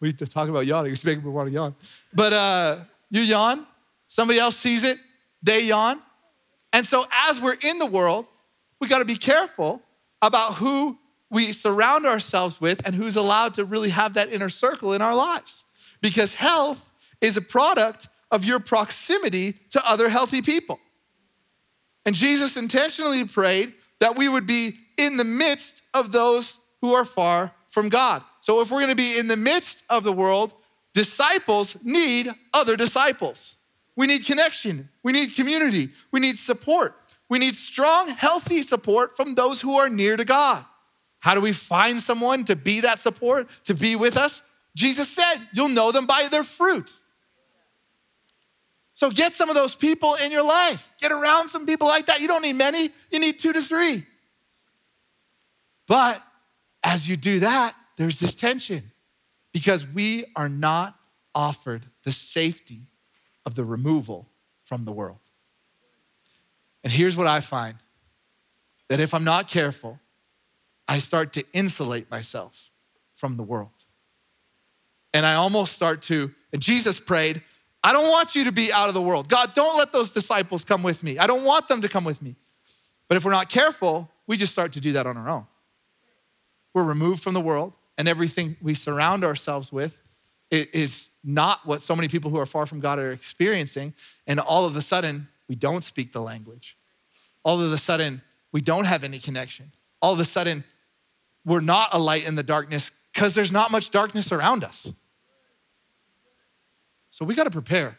We 0.00 0.12
talk 0.12 0.50
about 0.50 0.66
yawning, 0.66 0.92
it's 0.92 1.02
making 1.02 1.24
me 1.24 1.30
want 1.30 1.48
to 1.48 1.54
yawn. 1.54 1.74
But 2.12 2.32
uh, 2.34 2.76
you 3.08 3.22
yawn, 3.22 3.66
somebody 4.06 4.38
else 4.38 4.56
sees 4.56 4.82
it, 4.82 4.98
they 5.46 5.62
yawn. 5.64 6.02
And 6.72 6.84
so 6.84 7.06
as 7.10 7.40
we're 7.40 7.56
in 7.62 7.78
the 7.78 7.86
world, 7.86 8.26
we 8.80 8.88
got 8.88 8.98
to 8.98 9.04
be 9.04 9.16
careful 9.16 9.80
about 10.20 10.54
who 10.54 10.98
we 11.30 11.52
surround 11.52 12.04
ourselves 12.04 12.60
with 12.60 12.84
and 12.84 12.94
who's 12.94 13.16
allowed 13.16 13.54
to 13.54 13.64
really 13.64 13.90
have 13.90 14.14
that 14.14 14.30
inner 14.32 14.48
circle 14.48 14.92
in 14.92 15.00
our 15.00 15.14
lives. 15.14 15.64
Because 16.02 16.34
health 16.34 16.92
is 17.20 17.36
a 17.36 17.40
product 17.40 18.08
of 18.30 18.44
your 18.44 18.58
proximity 18.58 19.54
to 19.70 19.88
other 19.88 20.08
healthy 20.08 20.42
people. 20.42 20.78
And 22.04 22.14
Jesus 22.14 22.56
intentionally 22.56 23.24
prayed 23.24 23.72
that 24.00 24.16
we 24.16 24.28
would 24.28 24.46
be 24.46 24.74
in 24.98 25.16
the 25.16 25.24
midst 25.24 25.82
of 25.94 26.12
those 26.12 26.58
who 26.80 26.92
are 26.92 27.04
far 27.04 27.52
from 27.70 27.88
God. 27.88 28.22
So 28.40 28.60
if 28.60 28.70
we're 28.70 28.80
gonna 28.80 28.94
be 28.94 29.16
in 29.16 29.28
the 29.28 29.36
midst 29.36 29.82
of 29.88 30.02
the 30.04 30.12
world, 30.12 30.54
disciples 30.92 31.76
need 31.82 32.30
other 32.52 32.76
disciples. 32.76 33.56
We 33.96 34.06
need 34.06 34.26
connection, 34.26 34.90
we 35.02 35.12
need 35.12 35.34
community, 35.34 35.88
we 36.12 36.20
need 36.20 36.38
support. 36.38 36.94
We 37.28 37.38
need 37.38 37.56
strong, 37.56 38.08
healthy 38.08 38.62
support 38.62 39.16
from 39.16 39.34
those 39.34 39.60
who 39.60 39.76
are 39.76 39.88
near 39.88 40.16
to 40.16 40.24
God. 40.24 40.64
How 41.18 41.34
do 41.34 41.40
we 41.40 41.52
find 41.52 42.00
someone 42.00 42.44
to 42.44 42.54
be 42.54 42.80
that 42.80 43.00
support, 43.00 43.48
to 43.64 43.74
be 43.74 43.96
with 43.96 44.16
us? 44.16 44.42
Jesus 44.76 45.08
said, 45.08 45.36
You'll 45.52 45.70
know 45.70 45.90
them 45.90 46.06
by 46.06 46.28
their 46.30 46.44
fruit. 46.44 46.92
So 48.94 49.10
get 49.10 49.32
some 49.32 49.48
of 49.48 49.54
those 49.54 49.74
people 49.74 50.14
in 50.14 50.30
your 50.30 50.44
life. 50.44 50.90
Get 51.00 51.12
around 51.12 51.48
some 51.48 51.66
people 51.66 51.86
like 51.86 52.06
that. 52.06 52.20
You 52.20 52.28
don't 52.28 52.42
need 52.42 52.54
many, 52.54 52.90
you 53.10 53.18
need 53.18 53.40
two 53.40 53.52
to 53.52 53.60
three. 53.60 54.06
But 55.88 56.22
as 56.82 57.08
you 57.08 57.16
do 57.16 57.40
that, 57.40 57.74
there's 57.98 58.18
this 58.18 58.34
tension 58.34 58.92
because 59.52 59.86
we 59.86 60.24
are 60.34 60.48
not 60.48 60.98
offered 61.34 61.86
the 62.04 62.12
safety 62.12 62.82
of 63.46 63.54
the 63.54 63.64
removal 63.64 64.28
from 64.62 64.84
the 64.84 64.92
world. 64.92 65.20
And 66.84 66.92
here's 66.92 67.16
what 67.16 67.26
I 67.26 67.40
find 67.40 67.76
that 68.88 69.00
if 69.00 69.14
I'm 69.14 69.24
not 69.24 69.48
careful, 69.48 69.98
I 70.86 70.98
start 70.98 71.32
to 71.32 71.44
insulate 71.52 72.10
myself 72.10 72.70
from 73.14 73.36
the 73.36 73.42
world. 73.42 73.70
And 75.14 75.24
I 75.24 75.34
almost 75.34 75.72
start 75.72 76.02
to, 76.02 76.32
and 76.52 76.60
Jesus 76.60 77.00
prayed, 77.00 77.42
I 77.82 77.92
don't 77.92 78.08
want 78.08 78.34
you 78.34 78.44
to 78.44 78.52
be 78.52 78.72
out 78.72 78.88
of 78.88 78.94
the 78.94 79.02
world. 79.02 79.28
God, 79.28 79.54
don't 79.54 79.78
let 79.78 79.92
those 79.92 80.10
disciples 80.10 80.64
come 80.64 80.82
with 80.82 81.02
me. 81.02 81.18
I 81.18 81.26
don't 81.26 81.44
want 81.44 81.68
them 81.68 81.82
to 81.82 81.88
come 81.88 82.04
with 82.04 82.20
me. 82.20 82.36
But 83.08 83.16
if 83.16 83.24
we're 83.24 83.30
not 83.30 83.48
careful, 83.48 84.10
we 84.26 84.36
just 84.36 84.52
start 84.52 84.72
to 84.72 84.80
do 84.80 84.92
that 84.92 85.06
on 85.06 85.16
our 85.16 85.28
own. 85.28 85.46
We're 86.74 86.84
removed 86.84 87.22
from 87.22 87.34
the 87.34 87.40
world, 87.40 87.74
and 87.96 88.06
everything 88.06 88.56
we 88.60 88.74
surround 88.74 89.24
ourselves 89.24 89.72
with 89.72 90.02
is 90.50 91.10
not 91.24 91.66
what 91.66 91.82
so 91.82 91.96
many 91.96 92.08
people 92.08 92.30
who 92.30 92.38
are 92.38 92.46
far 92.46 92.66
from 92.66 92.80
God 92.80 92.98
are 92.98 93.12
experiencing. 93.12 93.94
And 94.26 94.38
all 94.38 94.64
of 94.64 94.76
a 94.76 94.82
sudden, 94.82 95.28
we 95.48 95.54
don't 95.54 95.82
speak 95.82 96.12
the 96.12 96.22
language. 96.22 96.76
All 97.44 97.60
of 97.60 97.72
a 97.72 97.78
sudden, 97.78 98.22
we 98.52 98.60
don't 98.60 98.86
have 98.86 99.04
any 99.04 99.18
connection. 99.18 99.72
All 100.00 100.12
of 100.12 100.20
a 100.20 100.24
sudden, 100.24 100.64
we're 101.44 101.60
not 101.60 101.90
a 101.92 101.98
light 101.98 102.26
in 102.26 102.34
the 102.34 102.42
darkness 102.42 102.90
because 103.12 103.34
there's 103.34 103.52
not 103.52 103.70
much 103.70 103.90
darkness 103.90 104.30
around 104.30 104.64
us. 104.64 104.92
So 107.10 107.24
we 107.24 107.34
got 107.34 107.44
to 107.44 107.50
prepare. 107.50 107.98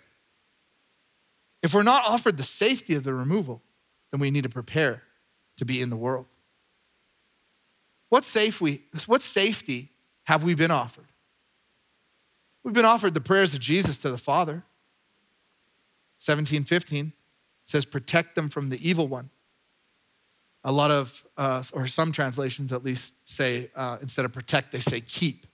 If 1.64 1.74
we're 1.74 1.84
not 1.84 2.06
offered 2.06 2.38
the 2.38 2.44
safety 2.44 2.94
of 2.94 3.04
the 3.04 3.14
removal, 3.14 3.62
then 4.12 4.20
we 4.20 4.32
need 4.32 4.44
to 4.44 4.50
prepare 4.50 5.04
to 5.58 5.66
be 5.66 5.82
in 5.82 5.90
the 5.90 5.98
world. 5.98 6.28
What, 8.10 8.24
safe 8.24 8.62
we, 8.62 8.84
what 9.06 9.22
safety 9.22 9.90
have 10.26 10.44
we 10.44 10.54
been 10.54 10.72
offered? 10.72 11.08
We've 12.68 12.74
been 12.74 12.84
offered 12.84 13.14
the 13.14 13.22
prayers 13.22 13.54
of 13.54 13.62
Jesus 13.62 13.96
to 14.00 14.10
the 14.10 14.18
Father. 14.18 14.66
1715 16.20 17.14
says, 17.64 17.86
protect 17.86 18.36
them 18.36 18.50
from 18.50 18.68
the 18.68 18.90
evil 18.90 19.08
one. 19.08 19.30
A 20.66 20.72
lot 20.74 20.92
of, 20.92 21.26
uh, 21.38 21.64
or 21.72 21.88
some 21.88 22.12
translations 22.12 22.74
at 22.74 22.84
least 22.84 23.14
say, 23.24 23.72
uh, 23.74 24.00
instead 24.02 24.26
of 24.26 24.34
protect, 24.34 24.74
they 24.74 24.80
say 24.80 25.00
keep. 25.00 25.48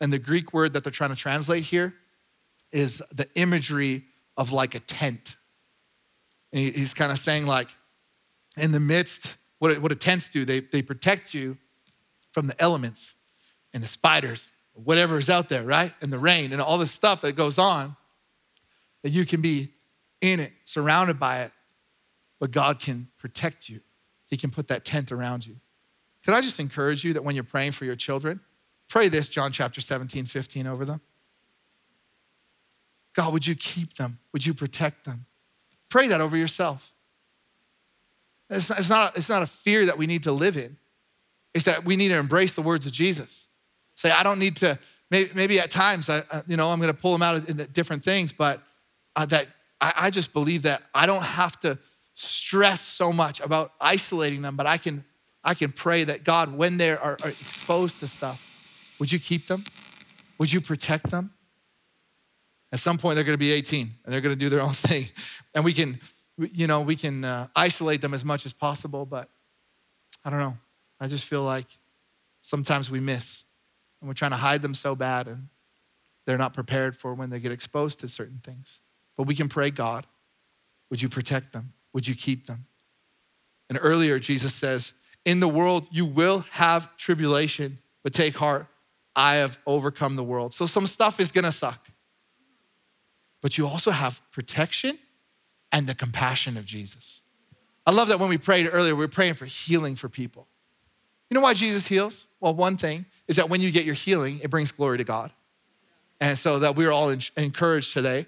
And 0.00 0.12
the 0.12 0.18
Greek 0.20 0.52
word 0.52 0.74
that 0.74 0.84
they're 0.84 0.92
trying 0.92 1.10
to 1.10 1.16
translate 1.16 1.64
here 1.64 1.92
is 2.70 3.02
the 3.12 3.26
imagery 3.34 4.04
of 4.36 4.52
like 4.52 4.76
a 4.76 4.80
tent. 4.80 5.34
And 6.52 6.60
he, 6.60 6.70
he's 6.70 6.94
kind 6.94 7.10
of 7.10 7.18
saying, 7.18 7.46
like, 7.46 7.70
in 8.56 8.70
the 8.70 8.78
midst, 8.78 9.26
what, 9.58 9.76
what 9.80 9.90
a 9.90 9.96
tents 9.96 10.28
do, 10.28 10.44
they, 10.44 10.60
they 10.60 10.82
protect 10.82 11.34
you 11.34 11.58
from 12.30 12.46
the 12.46 12.62
elements 12.62 13.14
and 13.72 13.82
the 13.82 13.88
spiders, 13.88 14.50
whatever 14.74 15.18
is 15.18 15.30
out 15.30 15.48
there, 15.48 15.64
right? 15.64 15.92
And 16.02 16.12
the 16.12 16.18
rain 16.18 16.52
and 16.52 16.60
all 16.60 16.78
the 16.78 16.86
stuff 16.86 17.20
that 17.22 17.32
goes 17.32 17.58
on, 17.58 17.96
that 19.02 19.10
you 19.10 19.24
can 19.24 19.40
be 19.40 19.70
in 20.20 20.40
it, 20.40 20.52
surrounded 20.64 21.18
by 21.18 21.42
it, 21.42 21.52
but 22.40 22.50
God 22.50 22.80
can 22.80 23.08
protect 23.18 23.68
you. 23.68 23.80
he 24.26 24.36
can 24.36 24.50
put 24.50 24.68
that 24.68 24.84
tent 24.84 25.12
around 25.12 25.46
you. 25.46 25.56
Could 26.24 26.34
I 26.34 26.40
just 26.40 26.58
encourage 26.58 27.04
you 27.04 27.12
that 27.12 27.22
when 27.22 27.34
you're 27.34 27.44
praying 27.44 27.72
for 27.72 27.84
your 27.84 27.94
children, 27.94 28.40
pray 28.88 29.08
this, 29.08 29.28
John 29.28 29.52
chapter 29.52 29.80
17, 29.80 30.24
15 30.24 30.66
over 30.66 30.84
them? 30.84 31.00
God, 33.14 33.32
would 33.32 33.46
you 33.46 33.54
keep 33.54 33.94
them? 33.94 34.18
Would 34.32 34.44
you 34.44 34.54
protect 34.54 35.04
them? 35.04 35.26
Pray 35.88 36.08
that 36.08 36.20
over 36.20 36.36
yourself. 36.36 36.92
It's 38.50 38.68
not, 38.68 38.78
it's, 38.78 38.88
not, 38.88 39.16
it's 39.16 39.28
not 39.28 39.42
a 39.42 39.46
fear 39.46 39.86
that 39.86 39.96
we 39.96 40.06
need 40.06 40.24
to 40.24 40.32
live 40.32 40.56
in. 40.56 40.76
It's 41.54 41.64
that 41.66 41.84
we 41.84 41.94
need 41.94 42.08
to 42.08 42.18
embrace 42.18 42.52
the 42.52 42.62
words 42.62 42.86
of 42.86 42.92
Jesus. 42.92 43.46
Say, 44.04 44.10
I 44.10 44.22
don't 44.22 44.38
need 44.38 44.56
to, 44.56 44.78
maybe, 45.10 45.30
maybe 45.34 45.58
at 45.58 45.70
times, 45.70 46.10
I, 46.10 46.22
you 46.46 46.58
know, 46.58 46.68
I'm 46.68 46.78
going 46.78 46.92
to 46.92 47.00
pull 47.00 47.12
them 47.12 47.22
out 47.22 47.48
into 47.48 47.64
different 47.64 48.04
things, 48.04 48.32
but 48.32 48.60
uh, 49.16 49.24
that 49.26 49.46
I, 49.80 49.94
I 49.96 50.10
just 50.10 50.34
believe 50.34 50.64
that 50.64 50.82
I 50.94 51.06
don't 51.06 51.22
have 51.22 51.58
to 51.60 51.78
stress 52.12 52.82
so 52.82 53.14
much 53.14 53.40
about 53.40 53.72
isolating 53.80 54.42
them, 54.42 54.56
but 54.56 54.66
I 54.66 54.76
can, 54.76 55.06
I 55.42 55.54
can 55.54 55.72
pray 55.72 56.04
that 56.04 56.22
God, 56.22 56.54
when 56.54 56.76
they 56.76 56.90
are, 56.90 57.16
are 57.22 57.30
exposed 57.30 57.98
to 58.00 58.06
stuff, 58.06 58.46
would 58.98 59.10
you 59.10 59.18
keep 59.18 59.46
them? 59.46 59.64
Would 60.36 60.52
you 60.52 60.60
protect 60.60 61.10
them? 61.10 61.32
At 62.70 62.78
some 62.78 62.98
point, 62.98 63.14
they're 63.14 63.24
going 63.24 63.38
to 63.38 63.38
be 63.38 63.52
18 63.52 63.90
and 64.04 64.12
they're 64.12 64.20
going 64.20 64.34
to 64.34 64.38
do 64.38 64.50
their 64.50 64.60
own 64.60 64.68
thing. 64.74 65.08
And 65.54 65.64
we 65.64 65.72
can, 65.72 65.98
you 66.36 66.66
know, 66.66 66.82
we 66.82 66.96
can 66.96 67.24
uh, 67.24 67.46
isolate 67.56 68.02
them 68.02 68.12
as 68.12 68.22
much 68.22 68.44
as 68.44 68.52
possible, 68.52 69.06
but 69.06 69.30
I 70.26 70.28
don't 70.28 70.40
know. 70.40 70.58
I 71.00 71.08
just 71.08 71.24
feel 71.24 71.42
like 71.42 71.68
sometimes 72.42 72.90
we 72.90 73.00
miss 73.00 73.43
and 74.04 74.08
we're 74.10 74.12
trying 74.12 74.32
to 74.32 74.36
hide 74.36 74.60
them 74.60 74.74
so 74.74 74.94
bad 74.94 75.26
and 75.26 75.48
they're 76.26 76.36
not 76.36 76.52
prepared 76.52 76.94
for 76.94 77.14
when 77.14 77.30
they 77.30 77.40
get 77.40 77.52
exposed 77.52 78.00
to 78.00 78.08
certain 78.08 78.38
things. 78.44 78.78
But 79.16 79.26
we 79.26 79.34
can 79.34 79.48
pray, 79.48 79.70
God, 79.70 80.06
would 80.90 81.00
you 81.00 81.08
protect 81.08 81.54
them? 81.54 81.72
Would 81.94 82.06
you 82.06 82.14
keep 82.14 82.46
them? 82.46 82.66
And 83.70 83.78
earlier, 83.80 84.18
Jesus 84.18 84.52
says, 84.52 84.92
In 85.24 85.40
the 85.40 85.48
world 85.48 85.88
you 85.90 86.04
will 86.04 86.40
have 86.50 86.94
tribulation, 86.98 87.78
but 88.02 88.12
take 88.12 88.36
heart, 88.36 88.66
I 89.16 89.36
have 89.36 89.58
overcome 89.66 90.16
the 90.16 90.22
world. 90.22 90.52
So 90.52 90.66
some 90.66 90.86
stuff 90.86 91.18
is 91.18 91.32
gonna 91.32 91.50
suck. 91.50 91.88
But 93.40 93.56
you 93.56 93.66
also 93.66 93.90
have 93.90 94.20
protection 94.32 94.98
and 95.72 95.86
the 95.86 95.94
compassion 95.94 96.58
of 96.58 96.66
Jesus. 96.66 97.22
I 97.86 97.92
love 97.92 98.08
that 98.08 98.20
when 98.20 98.28
we 98.28 98.36
prayed 98.36 98.68
earlier, 98.70 98.94
we 98.94 99.04
were 99.04 99.08
praying 99.08 99.34
for 99.34 99.46
healing 99.46 99.96
for 99.96 100.10
people. 100.10 100.46
You 101.30 101.36
know 101.36 101.40
why 101.40 101.54
Jesus 101.54 101.86
heals? 101.86 102.26
Well, 102.44 102.54
one 102.54 102.76
thing 102.76 103.06
is 103.26 103.36
that 103.36 103.48
when 103.48 103.62
you 103.62 103.70
get 103.70 103.86
your 103.86 103.94
healing, 103.94 104.38
it 104.42 104.50
brings 104.50 104.70
glory 104.70 104.98
to 104.98 105.04
God. 105.04 105.32
And 106.20 106.36
so 106.36 106.58
that 106.58 106.76
we're 106.76 106.90
all 106.90 107.08
encouraged 107.38 107.94
today 107.94 108.26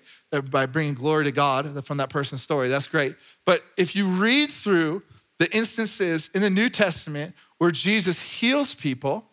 by 0.51 0.65
bringing 0.65 0.95
glory 0.95 1.25
to 1.25 1.33
God 1.33 1.85
from 1.85 1.99
that 1.99 2.09
person's 2.09 2.41
story. 2.43 2.71
That's 2.71 2.87
great. 2.87 3.15
But 3.45 3.63
if 3.77 3.95
you 3.95 4.07
read 4.07 4.49
through 4.49 5.03
the 5.39 5.55
instances 5.55 6.31
in 6.35 6.41
the 6.41 6.49
New 6.49 6.71
Testament 6.71 7.35
where 7.59 7.71
Jesus 7.71 8.19
heals 8.23 8.73
people, 8.73 9.27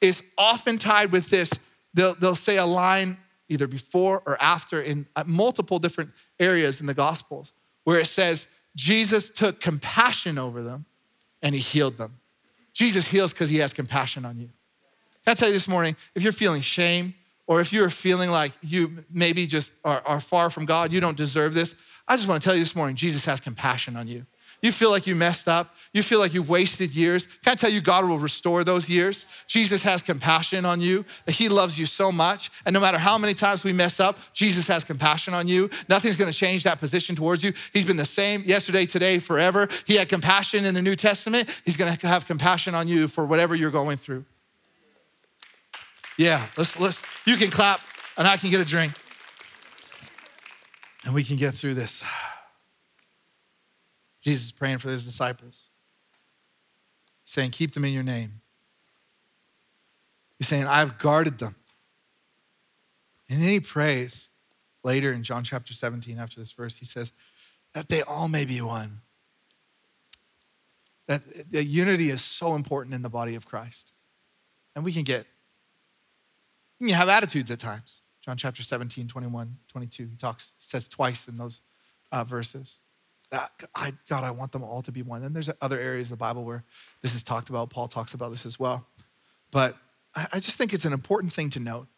is 0.00 0.22
often 0.38 0.78
tied 0.78 1.12
with 1.12 1.28
this. 1.28 1.50
They'll, 1.92 2.14
they'll 2.14 2.34
say 2.34 2.56
a 2.56 2.64
line 2.64 3.18
either 3.50 3.66
before 3.66 4.22
or 4.24 4.40
after 4.40 4.80
in 4.80 5.06
uh, 5.14 5.24
multiple 5.26 5.78
different 5.78 6.12
areas 6.40 6.80
in 6.80 6.86
the 6.86 6.94
Gospels 6.94 7.52
where 7.84 8.00
it 8.00 8.06
says, 8.06 8.46
Jesus 8.74 9.28
took 9.28 9.60
compassion 9.60 10.38
over 10.38 10.62
them 10.62 10.86
and 11.42 11.54
he 11.54 11.60
healed 11.60 11.98
them. 11.98 12.18
Jesus 12.76 13.06
heals 13.06 13.32
because 13.32 13.48
he 13.48 13.56
has 13.56 13.72
compassion 13.72 14.26
on 14.26 14.38
you. 14.38 14.50
Can 15.24 15.32
I 15.32 15.34
tell 15.34 15.48
you 15.48 15.54
this 15.54 15.66
morning, 15.66 15.96
if 16.14 16.22
you're 16.22 16.30
feeling 16.30 16.60
shame 16.60 17.14
or 17.46 17.62
if 17.62 17.72
you're 17.72 17.88
feeling 17.88 18.30
like 18.30 18.52
you 18.60 19.02
maybe 19.10 19.46
just 19.46 19.72
are, 19.82 20.02
are 20.04 20.20
far 20.20 20.50
from 20.50 20.66
God, 20.66 20.92
you 20.92 21.00
don't 21.00 21.16
deserve 21.16 21.54
this, 21.54 21.74
I 22.06 22.16
just 22.16 22.28
want 22.28 22.42
to 22.42 22.44
tell 22.46 22.54
you 22.54 22.60
this 22.60 22.76
morning, 22.76 22.94
Jesus 22.94 23.24
has 23.24 23.40
compassion 23.40 23.96
on 23.96 24.08
you. 24.08 24.26
You 24.66 24.72
feel 24.72 24.90
like 24.90 25.06
you 25.06 25.14
messed 25.14 25.46
up. 25.46 25.76
You 25.92 26.02
feel 26.02 26.18
like 26.18 26.34
you 26.34 26.42
wasted 26.42 26.92
years. 26.92 27.26
Can 27.44 27.52
I 27.52 27.54
tell 27.54 27.70
you, 27.70 27.80
God 27.80 28.04
will 28.04 28.18
restore 28.18 28.64
those 28.64 28.88
years? 28.88 29.24
Jesus 29.46 29.84
has 29.84 30.02
compassion 30.02 30.66
on 30.66 30.80
you, 30.80 31.04
He 31.28 31.48
loves 31.48 31.78
you 31.78 31.86
so 31.86 32.10
much. 32.10 32.50
And 32.64 32.74
no 32.74 32.80
matter 32.80 32.98
how 32.98 33.16
many 33.16 33.32
times 33.32 33.62
we 33.62 33.72
mess 33.72 34.00
up, 34.00 34.18
Jesus 34.32 34.66
has 34.66 34.82
compassion 34.82 35.34
on 35.34 35.46
you. 35.46 35.70
Nothing's 35.88 36.16
gonna 36.16 36.32
change 36.32 36.64
that 36.64 36.80
position 36.80 37.14
towards 37.14 37.44
you. 37.44 37.52
He's 37.72 37.84
been 37.84 37.96
the 37.96 38.04
same 38.04 38.42
yesterday, 38.44 38.86
today, 38.86 39.20
forever. 39.20 39.68
He 39.84 39.94
had 39.94 40.08
compassion 40.08 40.64
in 40.64 40.74
the 40.74 40.82
New 40.82 40.96
Testament. 40.96 41.48
He's 41.64 41.76
gonna 41.76 41.96
have 42.02 42.26
compassion 42.26 42.74
on 42.74 42.88
you 42.88 43.06
for 43.06 43.24
whatever 43.24 43.54
you're 43.54 43.70
going 43.70 43.98
through. 43.98 44.24
Yeah, 46.18 46.44
let's, 46.56 46.76
let's, 46.80 47.00
you 47.24 47.36
can 47.36 47.52
clap 47.52 47.80
and 48.16 48.26
I 48.26 48.36
can 48.36 48.50
get 48.50 48.60
a 48.60 48.64
drink. 48.64 48.94
And 51.04 51.14
we 51.14 51.22
can 51.22 51.36
get 51.36 51.54
through 51.54 51.74
this. 51.74 52.02
Jesus 54.26 54.46
is 54.46 54.52
praying 54.52 54.78
for 54.78 54.88
his 54.88 55.04
disciples, 55.04 55.70
saying, 57.24 57.52
Keep 57.52 57.74
them 57.74 57.84
in 57.84 57.92
your 57.92 58.02
name. 58.02 58.40
He's 60.36 60.48
saying, 60.48 60.66
I've 60.66 60.98
guarded 60.98 61.38
them. 61.38 61.54
And 63.30 63.40
then 63.40 63.50
he 63.50 63.60
prays 63.60 64.30
later 64.82 65.12
in 65.12 65.22
John 65.22 65.44
chapter 65.44 65.72
17, 65.72 66.18
after 66.18 66.40
this 66.40 66.50
verse, 66.50 66.76
he 66.76 66.84
says, 66.84 67.12
That 67.72 67.88
they 67.88 68.02
all 68.02 68.26
may 68.26 68.44
be 68.44 68.60
one. 68.60 69.02
That, 71.06 71.22
unity 71.52 72.10
is 72.10 72.20
so 72.20 72.56
important 72.56 72.96
in 72.96 73.02
the 73.02 73.08
body 73.08 73.36
of 73.36 73.46
Christ. 73.46 73.92
And 74.74 74.84
we 74.84 74.92
can 74.92 75.04
get, 75.04 75.24
we 76.80 76.88
can 76.88 76.96
have 76.96 77.08
attitudes 77.08 77.52
at 77.52 77.60
times. 77.60 78.02
John 78.22 78.36
chapter 78.36 78.64
17, 78.64 79.06
21, 79.06 79.58
22, 79.68 80.08
he 80.08 80.16
talks, 80.16 80.52
says 80.58 80.88
twice 80.88 81.28
in 81.28 81.36
those 81.36 81.60
uh, 82.10 82.24
verses. 82.24 82.80
I, 83.32 83.92
God, 84.08 84.24
I 84.24 84.30
want 84.30 84.52
them 84.52 84.62
all 84.62 84.82
to 84.82 84.92
be 84.92 85.02
one. 85.02 85.22
And 85.22 85.34
there's 85.34 85.50
other 85.60 85.78
areas 85.78 86.06
of 86.06 86.10
the 86.10 86.16
Bible 86.16 86.44
where 86.44 86.64
this 87.02 87.14
is 87.14 87.22
talked 87.22 87.48
about. 87.48 87.70
Paul 87.70 87.88
talks 87.88 88.14
about 88.14 88.30
this 88.30 88.46
as 88.46 88.58
well. 88.58 88.86
But 89.50 89.76
I, 90.14 90.26
I 90.34 90.40
just 90.40 90.56
think 90.56 90.72
it's 90.72 90.84
an 90.84 90.92
important 90.92 91.32
thing 91.32 91.50
to 91.50 91.60
note 91.60 91.88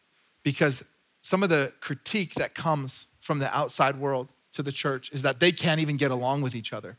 because 0.43 0.83
some 1.21 1.43
of 1.43 1.49
the 1.49 1.73
critique 1.81 2.35
that 2.35 2.55
comes 2.55 3.07
from 3.21 3.39
the 3.39 3.55
outside 3.55 3.97
world 3.97 4.29
to 4.53 4.63
the 4.63 4.73
church 4.73 5.11
is 5.13 5.23
that 5.23 5.41
they 5.41 5.53
can't 5.53 5.81
even 5.81 5.97
get 5.97 6.11
along 6.11 6.43
with 6.43 6.55
each 6.55 6.73
other. 6.73 6.97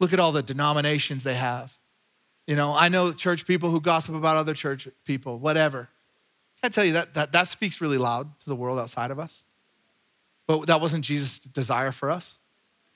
Look 0.00 0.12
at 0.12 0.20
all 0.20 0.32
the 0.32 0.42
denominations 0.42 1.22
they 1.22 1.34
have. 1.34 1.76
You 2.46 2.56
know, 2.56 2.74
I 2.74 2.88
know 2.88 3.12
church 3.12 3.46
people 3.46 3.70
who 3.70 3.80
gossip 3.80 4.14
about 4.14 4.36
other 4.36 4.54
church 4.54 4.88
people, 5.04 5.38
whatever. 5.38 5.88
I 6.62 6.68
tell 6.68 6.84
you 6.84 6.94
that, 6.94 7.14
that 7.14 7.32
that 7.32 7.48
speaks 7.48 7.80
really 7.80 7.98
loud 7.98 8.28
to 8.40 8.46
the 8.46 8.56
world 8.56 8.78
outside 8.78 9.10
of 9.10 9.18
us. 9.18 9.44
But 10.46 10.66
that 10.66 10.80
wasn't 10.80 11.04
Jesus' 11.04 11.40
desire 11.40 11.92
for 11.92 12.10
us. 12.10 12.38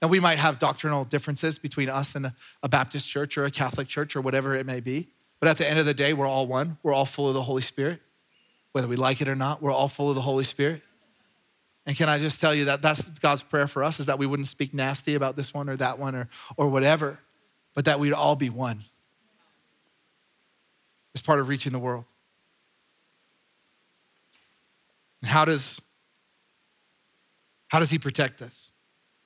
Now, 0.02 0.08
we 0.08 0.20
might 0.20 0.38
have 0.38 0.58
doctrinal 0.58 1.04
differences 1.04 1.58
between 1.58 1.90
us 1.90 2.14
and 2.14 2.32
a 2.62 2.68
Baptist 2.68 3.06
church 3.06 3.36
or 3.36 3.44
a 3.44 3.50
Catholic 3.50 3.86
church 3.86 4.16
or 4.16 4.20
whatever 4.20 4.54
it 4.54 4.64
may 4.64 4.80
be. 4.80 5.08
But 5.40 5.48
at 5.48 5.58
the 5.58 5.68
end 5.68 5.78
of 5.78 5.86
the 5.86 5.94
day, 5.94 6.12
we're 6.12 6.26
all 6.26 6.46
one. 6.46 6.78
We're 6.82 6.92
all 6.92 7.04
full 7.04 7.28
of 7.28 7.34
the 7.34 7.42
Holy 7.42 7.62
Spirit. 7.62 8.00
Whether 8.72 8.88
we 8.88 8.96
like 8.96 9.20
it 9.20 9.28
or 9.28 9.34
not, 9.34 9.62
we're 9.62 9.72
all 9.72 9.88
full 9.88 10.08
of 10.08 10.14
the 10.14 10.22
Holy 10.22 10.44
Spirit. 10.44 10.82
And 11.86 11.96
can 11.96 12.08
I 12.08 12.18
just 12.18 12.40
tell 12.40 12.54
you 12.54 12.66
that 12.66 12.82
that's 12.82 13.08
God's 13.18 13.42
prayer 13.42 13.66
for 13.66 13.82
us 13.82 13.98
is 13.98 14.06
that 14.06 14.18
we 14.18 14.26
wouldn't 14.26 14.48
speak 14.48 14.72
nasty 14.72 15.14
about 15.14 15.36
this 15.36 15.52
one 15.52 15.68
or 15.68 15.76
that 15.76 15.98
one 15.98 16.14
or, 16.14 16.28
or 16.56 16.68
whatever, 16.68 17.18
but 17.74 17.86
that 17.86 17.98
we'd 17.98 18.12
all 18.12 18.36
be 18.36 18.50
one 18.50 18.84
as 21.14 21.20
part 21.20 21.40
of 21.40 21.48
reaching 21.48 21.72
the 21.72 21.78
world. 21.78 22.04
How 25.24 25.44
does, 25.44 25.80
how 27.68 27.78
does 27.78 27.90
he 27.90 27.98
protect 27.98 28.40
us? 28.40 28.72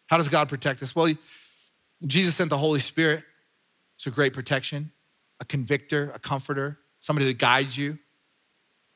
How 0.07 0.17
does 0.17 0.29
God 0.29 0.49
protect 0.49 0.83
us? 0.83 0.95
Well, 0.95 1.13
Jesus 2.07 2.35
sent 2.35 2.51
the 2.51 2.59
Holy 2.59 2.81
Spirit. 2.81 3.23
It's 3.97 4.07
a 4.07 4.11
great 4.11 4.33
protection, 4.33 4.93
a 5.41 5.45
convictor, 5.45 6.13
a 6.15 6.19
comforter, 6.19 6.79
somebody 7.01 7.27
to 7.27 7.35
guide 7.35 7.77
you. 7.77 7.99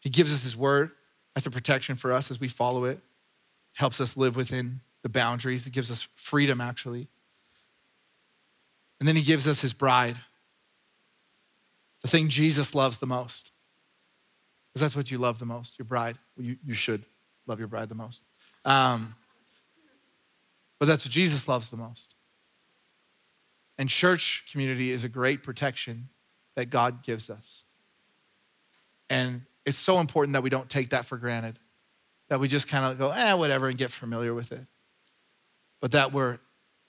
He 0.00 0.10
gives 0.10 0.32
us 0.32 0.42
his 0.42 0.56
word 0.56 0.90
as 1.36 1.46
a 1.46 1.50
protection 1.50 1.96
for 1.96 2.12
us 2.12 2.30
as 2.30 2.40
we 2.40 2.48
follow 2.48 2.84
it. 2.84 3.00
Helps 3.74 4.00
us 4.00 4.16
live 4.16 4.36
within 4.36 4.80
the 5.02 5.08
boundaries. 5.08 5.66
It 5.66 5.72
gives 5.72 5.90
us 5.90 6.06
freedom, 6.16 6.60
actually. 6.60 7.08
And 8.98 9.06
then 9.06 9.16
he 9.16 9.22
gives 9.22 9.46
us 9.46 9.60
his 9.60 9.72
bride, 9.72 10.16
the 12.02 12.08
thing 12.08 12.28
Jesus 12.28 12.74
loves 12.74 12.98
the 12.98 13.06
most. 13.06 13.50
Because 14.68 14.82
that's 14.82 14.96
what 14.96 15.10
you 15.10 15.18
love 15.18 15.38
the 15.38 15.46
most, 15.46 15.78
your 15.78 15.86
bride. 15.86 16.18
You, 16.36 16.56
you 16.64 16.74
should 16.74 17.04
love 17.46 17.58
your 17.58 17.68
bride 17.68 17.88
the 17.88 17.94
most. 17.94 18.22
Um, 18.64 19.14
but 20.78 20.86
that's 20.86 21.04
what 21.04 21.12
Jesus 21.12 21.48
loves 21.48 21.70
the 21.70 21.76
most. 21.76 22.14
And 23.78 23.88
church 23.88 24.44
community 24.50 24.90
is 24.90 25.04
a 25.04 25.08
great 25.08 25.42
protection 25.42 26.08
that 26.56 26.70
God 26.70 27.02
gives 27.02 27.30
us. 27.30 27.64
And 29.08 29.42
it's 29.64 29.78
so 29.78 30.00
important 30.00 30.34
that 30.34 30.42
we 30.42 30.50
don't 30.50 30.68
take 30.68 30.90
that 30.90 31.04
for 31.04 31.16
granted, 31.16 31.58
that 32.28 32.40
we 32.40 32.48
just 32.48 32.68
kind 32.68 32.84
of 32.84 32.98
go, 32.98 33.10
eh, 33.10 33.34
whatever, 33.34 33.68
and 33.68 33.78
get 33.78 33.90
familiar 33.90 34.34
with 34.34 34.52
it. 34.52 34.66
But 35.80 35.92
that 35.92 36.12
we're, 36.12 36.38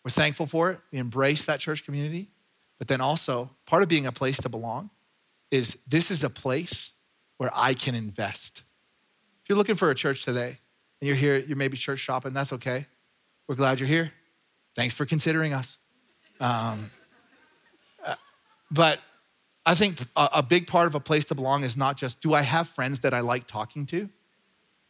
we're 0.03 0.11
thankful 0.11 0.47
for 0.47 0.71
it, 0.71 0.79
we 0.91 0.97
embrace 0.97 1.45
that 1.45 1.59
church 1.59 1.85
community. 1.85 2.29
But 2.79 2.87
then 2.87 3.01
also, 3.01 3.51
part 3.65 3.83
of 3.83 3.89
being 3.89 4.07
a 4.07 4.11
place 4.11 4.37
to 4.37 4.49
belong 4.49 4.89
is 5.51 5.77
this 5.87 6.09
is 6.09 6.23
a 6.23 6.29
place 6.29 6.91
where 7.37 7.51
I 7.53 7.73
can 7.73 7.93
invest. 7.93 8.63
If 9.43 9.49
you're 9.49 9.57
looking 9.57 9.75
for 9.75 9.91
a 9.91 9.95
church 9.95 10.23
today 10.23 10.57
and 10.99 11.07
you're 11.07 11.15
here, 11.15 11.37
you're 11.37 11.57
maybe 11.57 11.77
church 11.77 11.99
shopping, 11.99 12.33
that's 12.33 12.53
okay. 12.53 12.87
We're 13.49 13.55
glad 13.55 13.79
you're 13.79 13.89
here. 13.89 14.11
Thanks 14.75 14.93
for 14.93 15.07
considering 15.07 15.53
us. 15.53 15.79
Um, 16.39 16.91
But 18.69 18.99
I 19.65 19.73
think 19.73 19.99
a, 20.15 20.29
a 20.35 20.43
big 20.43 20.67
part 20.67 20.85
of 20.85 20.93
a 20.93 20.99
place 20.99 21.25
to 21.25 21.35
belong 21.35 21.63
is 21.63 21.75
not 21.75 21.97
just 21.97 22.21
do 22.21 22.35
I 22.35 22.43
have 22.43 22.69
friends 22.69 22.99
that 22.99 23.15
I 23.15 23.21
like 23.21 23.47
talking 23.47 23.87
to? 23.87 24.07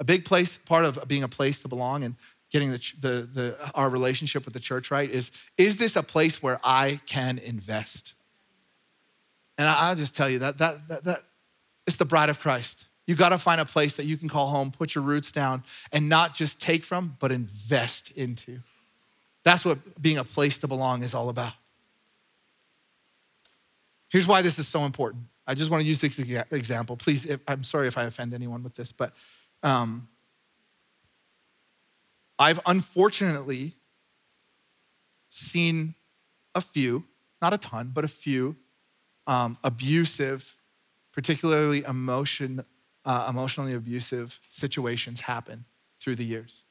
A 0.02 0.04
big 0.04 0.26
place, 0.26 0.58
part 0.58 0.84
of 0.84 1.08
being 1.08 1.24
a 1.24 1.30
place 1.30 1.62
to 1.62 1.70
belong 1.70 2.04
and 2.04 2.16
getting 2.52 2.72
the, 2.72 2.82
the, 3.00 3.10
the, 3.32 3.72
our 3.76 3.90
relationship 3.90 4.44
with 4.44 4.54
the 4.54 4.60
church 4.60 4.92
right 4.92 5.10
is 5.10 5.32
is 5.58 5.78
this 5.78 5.96
a 5.96 6.04
place 6.04 6.44
where 6.44 6.60
I 6.62 7.00
can 7.06 7.38
invest? 7.38 8.14
And 9.58 9.70
I, 9.70 9.88
will 9.88 9.96
just 9.96 10.14
tell 10.14 10.30
you 10.30 10.40
that, 10.40 10.58
that, 10.58 10.90
that, 10.90 11.06
that 11.06 11.20
it's 11.88 11.96
the 11.96 12.04
bride 12.04 12.30
of 12.30 12.42
Christ. 12.42 12.88
You 13.10 13.16
got 13.16 13.30
to 13.30 13.40
find 13.40 13.60
a 13.60 13.66
place 13.66 13.96
that 13.96 14.06
you 14.06 14.18
can 14.18 14.30
call 14.30 14.50
home, 14.50 14.70
put 14.70 14.94
your 14.94 15.04
roots 15.04 15.32
down, 15.32 15.64
and 15.92 16.08
not 16.10 16.36
just 16.36 16.62
take 16.62 16.84
from, 16.84 17.18
but 17.20 17.32
invest 17.32 18.12
into. 18.12 18.60
That's 19.42 19.66
what 19.66 20.00
being 20.00 20.20
a 20.20 20.24
place 20.24 20.60
to 20.60 20.68
belong 20.68 21.02
is 21.02 21.16
all 21.16 21.30
about. 21.30 21.54
Here's 24.10 24.28
why 24.28 24.44
this 24.44 24.60
is 24.60 24.68
so 24.68 24.86
important. 24.86 25.24
I 25.48 25.56
just 25.56 25.72
want 25.72 25.82
to 25.82 25.88
use 25.88 25.98
this 25.98 26.20
example. 26.20 26.98
Please, 26.98 27.26
if, 27.26 27.40
I'm 27.48 27.64
sorry 27.64 27.88
if 27.88 27.98
I 27.98 28.04
offend 28.04 28.36
anyone 28.36 28.62
with 28.62 28.76
this, 28.76 28.92
but 28.92 29.12
um, 29.64 30.08
I've 32.38 32.60
unfortunately 32.68 33.74
seen 35.30 35.96
a 36.54 36.62
few, 36.62 37.06
not 37.42 37.56
a 37.56 37.58
ton, 37.58 37.90
but 37.92 38.06
a 38.06 38.08
few 38.08 38.56
um, 39.26 39.58
abusive, 39.64 40.56
particularly 41.12 41.84
emotion, 41.86 42.64
uh, 43.06 43.28
emotionally 43.30 43.74
abusive 43.74 44.40
situations 44.50 45.22
happen 45.22 45.66
through 46.00 46.16
the 46.16 46.26
years, 46.26 46.64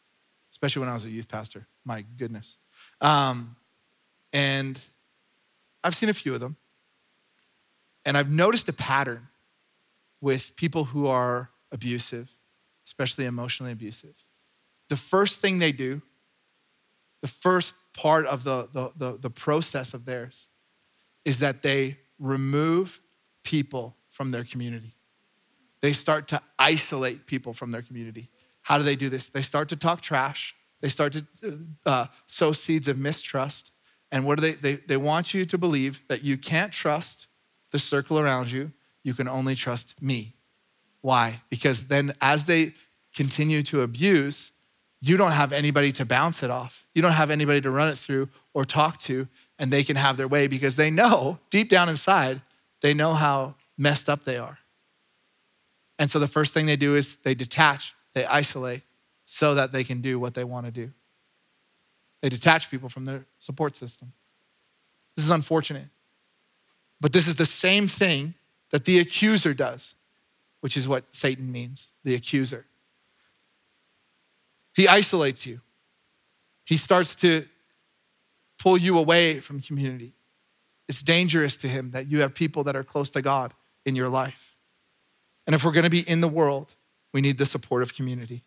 especially 0.51 0.81
when 0.81 0.89
I 0.89 0.95
was 0.95 1.05
a 1.05 1.11
youth 1.11 1.29
pastor. 1.29 1.67
My 1.85 2.05
goodness. 2.17 2.57
Um, 3.01 3.57
and 4.33 4.81
I've 5.83 5.95
seen 5.95 6.09
a 6.09 6.15
few 6.15 6.35
of 6.35 6.41
them. 6.41 6.57
And 8.05 8.17
I've 8.17 8.31
noticed 8.31 8.69
a 8.69 8.73
pattern 8.73 9.29
with 10.21 10.57
people 10.57 10.85
who 10.85 11.07
are 11.07 11.51
abusive, 11.71 12.31
especially 12.87 13.27
emotionally 13.27 13.73
abusive. 13.73 14.15
The 14.89 14.97
first 14.97 15.41
thing 15.41 15.59
they 15.59 15.73
do, 15.73 16.03
the 17.21 17.29
first 17.29 17.75
part 17.93 18.27
of 18.27 18.45
the, 18.45 18.69
the, 18.73 18.93
the, 18.97 19.19
the 19.19 19.31
process 19.31 19.93
of 19.93 20.05
theirs, 20.05 20.47
is 21.25 21.39
that 21.39 21.63
they 21.63 21.99
remove 22.19 23.01
people 23.45 23.97
from 24.11 24.31
their 24.31 24.45
community. 24.45 24.95
They 25.81 25.93
start 25.93 26.29
to 26.29 26.41
isolate 26.59 27.27
people 27.27 27.53
from 27.53 27.71
their 27.71 27.83
community. 27.83 28.29
How 28.63 28.79
do 28.79 28.85
they 28.85 28.97
do 28.97 29.09
this? 29.09 29.29
They 29.29 29.43
start 29.43 29.69
to 29.69 29.77
talk 29.77 30.01
trash. 30.01 30.55
They 30.81 30.89
start 30.89 31.13
to 31.15 31.27
uh, 31.87 32.07
sow 32.27 32.53
seeds 32.53 32.89
of 32.89 32.99
mistrust. 32.99 33.71
And 34.11 34.25
what 34.25 34.39
do 34.39 34.43
they, 34.43 34.53
they? 34.53 34.75
They 34.77 34.97
want 34.97 35.35
you 35.35 35.45
to 35.45 35.59
believe 35.59 36.01
that 36.09 36.23
you 36.23 36.37
can't 36.37 36.73
trust 36.73 37.27
the 37.73 37.79
circle 37.79 38.19
around 38.19 38.51
you. 38.51 38.73
You 39.03 39.15
can 39.15 39.29
only 39.29 39.55
trust 39.55 40.01
me. 40.01 40.35
Why? 41.01 41.43
Because 41.51 41.87
then 41.87 42.15
as 42.21 42.45
they 42.45 42.75
continue 43.15 43.63
to 43.65 43.83
abuse, 43.83 44.53
you 45.01 45.17
don't 45.17 45.33
have 45.33 45.53
anybody 45.53 45.93
to 45.93 46.05
bounce 46.05 46.43
it 46.43 46.51
off. 46.51 46.87
You 46.95 47.03
don't 47.03 47.13
have 47.13 47.31
anybody 47.31 47.61
to 47.61 47.71
run 47.71 47.89
it 47.89 47.99
through 47.99 48.29
or 48.53 48.65
talk 48.65 48.99
to, 49.03 49.29
and 49.59 49.73
they 49.73 49.85
can 49.85 49.97
have 49.97 50.17
their 50.17 50.29
way 50.29 50.47
because 50.47 50.77
they 50.77 50.91
know 50.91 51.39
deep 51.51 51.69
down 51.69 51.89
inside, 51.89 52.43
they 52.81 52.95
know 52.95 53.15
how 53.15 53.55
messed 53.77 54.09
up 54.09 54.25
they 54.25 54.37
are. 54.39 54.59
And 55.99 56.11
so 56.11 56.19
the 56.19 56.29
first 56.29 56.55
thing 56.55 56.67
they 56.67 56.77
do 56.77 56.95
is 56.95 57.17
they 57.25 57.35
detach, 57.35 57.95
they 58.15 58.25
isolate 58.27 58.83
so 59.25 59.55
that 59.55 59.73
they 59.73 59.85
can 59.85 60.01
do 60.01 60.19
what 60.19 60.35
they 60.35 60.45
want 60.45 60.67
to 60.67 60.73
do. 60.73 60.93
They 62.23 62.29
detach 62.29 62.71
people 62.71 62.89
from 62.89 63.05
their 63.05 63.27
support 63.39 63.77
system. 63.77 64.13
This 65.17 65.25
is 65.25 65.31
unfortunate. 65.31 65.89
But 67.01 67.13
this 67.13 67.29
is 67.29 67.37
the 67.37 67.47
same 67.47 67.87
thing 67.87 68.35
that 68.71 68.85
the 68.85 68.99
accuser 68.99 69.55
does, 69.55 69.95
which 70.61 70.77
is 70.77 70.89
what 70.89 71.05
Satan 71.13 71.51
means 71.51 71.93
the 72.05 72.15
accuser. 72.15 72.67
He 74.75 74.87
isolates 74.87 75.45
you, 75.45 75.61
he 76.65 76.77
starts 76.77 77.15
to 77.17 77.45
pull 78.59 78.79
you 78.79 78.99
away 78.99 79.41
from 79.41 79.61
community. 79.61 80.13
It's 80.89 81.03
dangerous 81.03 81.57
to 81.59 81.69
him 81.69 81.91
that 81.91 82.07
you 82.09 82.21
have 82.21 82.35
people 82.35 82.65
that 82.65 82.75
are 82.75 82.85
close 82.85 83.11
to 83.11 83.23
God 83.23 83.55
in 83.85 83.95
your 83.95 84.09
life. 84.09 84.48
And 85.49 85.55
if 85.55 85.65
we're 85.65 85.73
going 85.73 85.85
to 85.85 85.91
be 85.91 86.07
in 86.07 86.21
the 86.21 86.29
world, 86.29 86.75
we 87.11 87.23
need 87.23 87.39
the 87.39 87.47
support 87.47 87.83
of 87.83 87.95
community 87.95 88.43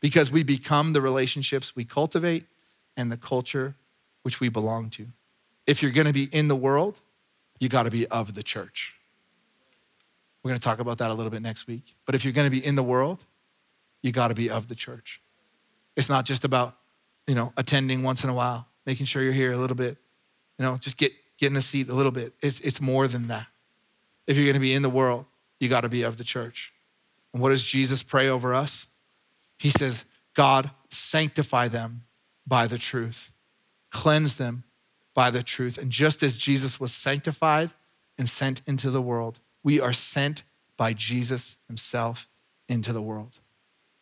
because 0.00 0.30
we 0.30 0.42
become 0.42 0.94
the 0.94 1.02
relationships 1.02 1.76
we 1.76 1.84
cultivate 1.84 2.46
and 2.96 3.12
the 3.12 3.18
culture 3.18 3.74
which 4.22 4.40
we 4.40 4.48
belong 4.48 4.88
to. 4.88 5.06
If 5.66 5.82
you're 5.82 5.92
going 5.92 6.06
to 6.06 6.14
be 6.14 6.30
in 6.32 6.48
the 6.48 6.56
world, 6.56 6.98
you 7.60 7.68
got 7.68 7.82
to 7.82 7.90
be 7.90 8.06
of 8.06 8.32
the 8.32 8.42
church. 8.42 8.94
We're 10.42 10.48
going 10.48 10.58
to 10.58 10.64
talk 10.64 10.78
about 10.78 10.96
that 10.96 11.10
a 11.10 11.14
little 11.14 11.30
bit 11.30 11.42
next 11.42 11.66
week. 11.66 11.94
But 12.06 12.14
if 12.14 12.24
you're 12.24 12.32
going 12.32 12.46
to 12.46 12.50
be 12.50 12.64
in 12.64 12.74
the 12.74 12.82
world, 12.82 13.26
you 14.02 14.10
got 14.10 14.28
to 14.28 14.34
be 14.34 14.48
of 14.48 14.68
the 14.68 14.74
church. 14.74 15.20
It's 15.94 16.08
not 16.08 16.24
just 16.24 16.42
about, 16.42 16.74
you 17.26 17.34
know, 17.34 17.52
attending 17.58 18.02
once 18.02 18.24
in 18.24 18.30
a 18.30 18.34
while, 18.34 18.66
making 18.86 19.04
sure 19.04 19.22
you're 19.22 19.32
here 19.32 19.52
a 19.52 19.58
little 19.58 19.76
bit, 19.76 19.98
you 20.58 20.64
know, 20.64 20.78
just 20.78 20.96
get, 20.96 21.12
get 21.36 21.50
in 21.50 21.56
a 21.58 21.62
seat 21.62 21.90
a 21.90 21.94
little 21.94 22.12
bit. 22.12 22.32
It's, 22.40 22.60
it's 22.60 22.80
more 22.80 23.08
than 23.08 23.28
that. 23.28 23.46
If 24.26 24.38
you're 24.38 24.46
going 24.46 24.54
to 24.54 24.60
be 24.60 24.72
in 24.72 24.80
the 24.80 24.88
world, 24.88 25.26
you 25.60 25.68
got 25.68 25.82
to 25.82 25.88
be 25.88 26.02
of 26.02 26.16
the 26.16 26.24
church. 26.24 26.72
And 27.32 27.42
what 27.42 27.50
does 27.50 27.62
Jesus 27.62 28.02
pray 28.02 28.28
over 28.28 28.54
us? 28.54 28.86
He 29.58 29.70
says, 29.70 30.04
God, 30.34 30.70
sanctify 30.90 31.68
them 31.68 32.02
by 32.46 32.66
the 32.66 32.78
truth, 32.78 33.32
cleanse 33.90 34.34
them 34.34 34.64
by 35.14 35.30
the 35.30 35.42
truth. 35.42 35.78
And 35.78 35.90
just 35.90 36.22
as 36.22 36.36
Jesus 36.36 36.78
was 36.78 36.92
sanctified 36.92 37.70
and 38.18 38.28
sent 38.28 38.62
into 38.66 38.90
the 38.90 39.02
world, 39.02 39.40
we 39.62 39.80
are 39.80 39.92
sent 39.92 40.42
by 40.76 40.92
Jesus 40.92 41.56
himself 41.66 42.28
into 42.68 42.92
the 42.92 43.02
world. 43.02 43.38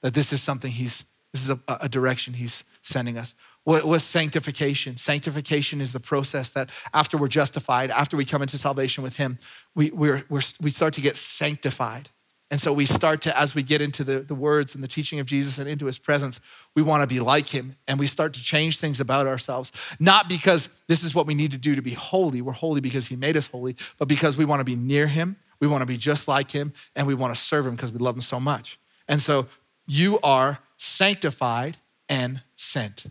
That 0.03 0.15
this 0.15 0.33
is 0.33 0.43
something 0.43 0.73
he's, 0.73 1.05
this 1.33 1.43
is 1.43 1.51
a, 1.51 1.61
a 1.69 1.89
direction 1.89 2.35
he's 2.35 2.65
sending 2.83 3.17
us. 3.17 3.35
Was 3.65 4.05
sanctification? 4.05 4.97
Sanctification 4.97 5.81
is 5.81 5.93
the 5.93 6.01
process 6.01 6.51
that 6.51 6.69
after 6.93 7.17
we're 7.17 7.29
justified, 7.29 7.91
after 7.91 8.17
we 8.17 8.25
come 8.25 8.43
into 8.43 8.59
salvation 8.59 9.03
with 9.03 9.17
him, 9.17 9.39
we, 9.75 9.91
we're, 9.91 10.25
we 10.29 10.71
start 10.71 10.93
to 10.95 11.01
get 11.01 11.17
sanctified. 11.17 12.11
And 12.51 12.61
so 12.61 12.73
we 12.73 12.85
start 12.85 13.23
to, 13.23 13.37
as 13.37 13.55
we 13.55 13.63
get 13.63 13.81
into 13.81 14.05
the, 14.05 14.21
the 14.21 14.35
words 14.35 14.75
and 14.75 14.85
the 14.85 14.89
teaching 14.89 15.19
of 15.19 15.27
Jesus 15.27 15.59
and 15.59 15.69
into 15.69 15.87
his 15.87 15.99
presence, 15.99 16.41
we 16.75 16.83
want 16.83 17.03
to 17.03 17.07
be 17.07 17.19
like 17.19 17.49
him. 17.49 17.77
And 17.89 17.99
we 17.99 18.07
start 18.07 18.35
to 18.35 18.43
change 18.43 18.79
things 18.79 19.01
about 19.01 19.27
ourselves, 19.27 19.73
not 19.99 20.29
because 20.29 20.69
this 20.87 21.03
is 21.03 21.15
what 21.15 21.27
we 21.27 21.35
need 21.35 21.51
to 21.53 21.59
do 21.59 21.75
to 21.75 21.83
be 21.83 21.95
holy. 21.95 22.43
We're 22.43 22.53
holy 22.53 22.81
because 22.81 23.07
he 23.07 23.17
made 23.17 23.37
us 23.37 23.47
holy, 23.47 23.77
but 23.99 24.09
because 24.09 24.37
we 24.37 24.45
want 24.45 24.61
to 24.61 24.65
be 24.65 24.77
near 24.77 25.07
him. 25.07 25.37
We 25.59 25.67
want 25.67 25.83
to 25.83 25.87
be 25.87 25.97
just 25.97 26.29
like 26.29 26.51
him 26.51 26.75
and 26.95 27.07
we 27.07 27.15
want 27.15 27.35
to 27.35 27.41
serve 27.41 27.67
him 27.67 27.75
because 27.75 27.93
we 27.93 27.99
love 27.99 28.15
him 28.15 28.21
so 28.21 28.39
much. 28.39 28.79
And 29.09 29.21
so 29.21 29.47
you 29.87 30.19
are 30.23 30.59
sanctified 30.77 31.79
and 32.09 32.43
sent. 32.57 33.05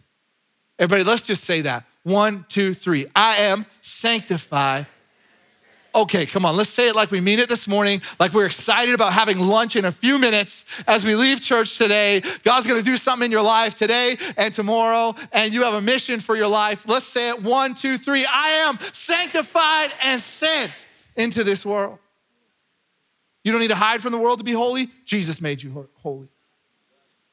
Everybody, 0.79 1.03
let's 1.03 1.21
just 1.21 1.43
say 1.43 1.61
that. 1.61 1.85
One, 2.03 2.45
two, 2.49 2.73
three. 2.73 3.07
I 3.15 3.37
am 3.37 3.65
sanctified 3.81 4.87
Okay, 5.95 6.25
come 6.25 6.43
on, 6.43 6.57
let's 6.57 6.71
say 6.71 6.87
it 6.87 6.95
like 6.95 7.11
we 7.11 7.21
mean 7.21 7.37
it 7.37 7.47
this 7.47 7.67
morning, 7.67 8.01
like 8.19 8.33
we're 8.33 8.47
excited 8.47 8.95
about 8.95 9.13
having 9.13 9.39
lunch 9.39 9.75
in 9.75 9.85
a 9.85 9.91
few 9.91 10.17
minutes 10.17 10.65
as 10.87 11.05
we 11.05 11.13
leave 11.13 11.39
church 11.39 11.77
today. 11.77 12.23
God's 12.43 12.65
gonna 12.65 12.81
do 12.81 12.97
something 12.97 13.27
in 13.27 13.31
your 13.31 13.43
life 13.43 13.75
today 13.75 14.17
and 14.35 14.51
tomorrow, 14.51 15.13
and 15.31 15.53
you 15.53 15.61
have 15.61 15.75
a 15.75 15.81
mission 15.81 16.19
for 16.19 16.35
your 16.35 16.47
life. 16.47 16.87
Let's 16.87 17.05
say 17.05 17.29
it 17.29 17.43
one, 17.43 17.75
two, 17.75 17.99
three. 17.99 18.25
I 18.27 18.65
am 18.67 18.79
sanctified 18.91 19.93
and 20.01 20.19
sent 20.19 20.71
into 21.15 21.43
this 21.43 21.63
world. 21.63 21.99
You 23.43 23.51
don't 23.51 23.61
need 23.61 23.69
to 23.69 23.75
hide 23.75 24.01
from 24.01 24.13
the 24.13 24.19
world 24.19 24.39
to 24.39 24.43
be 24.43 24.53
holy. 24.53 24.87
Jesus 25.05 25.41
made 25.41 25.61
you 25.61 25.89
holy. 25.97 26.32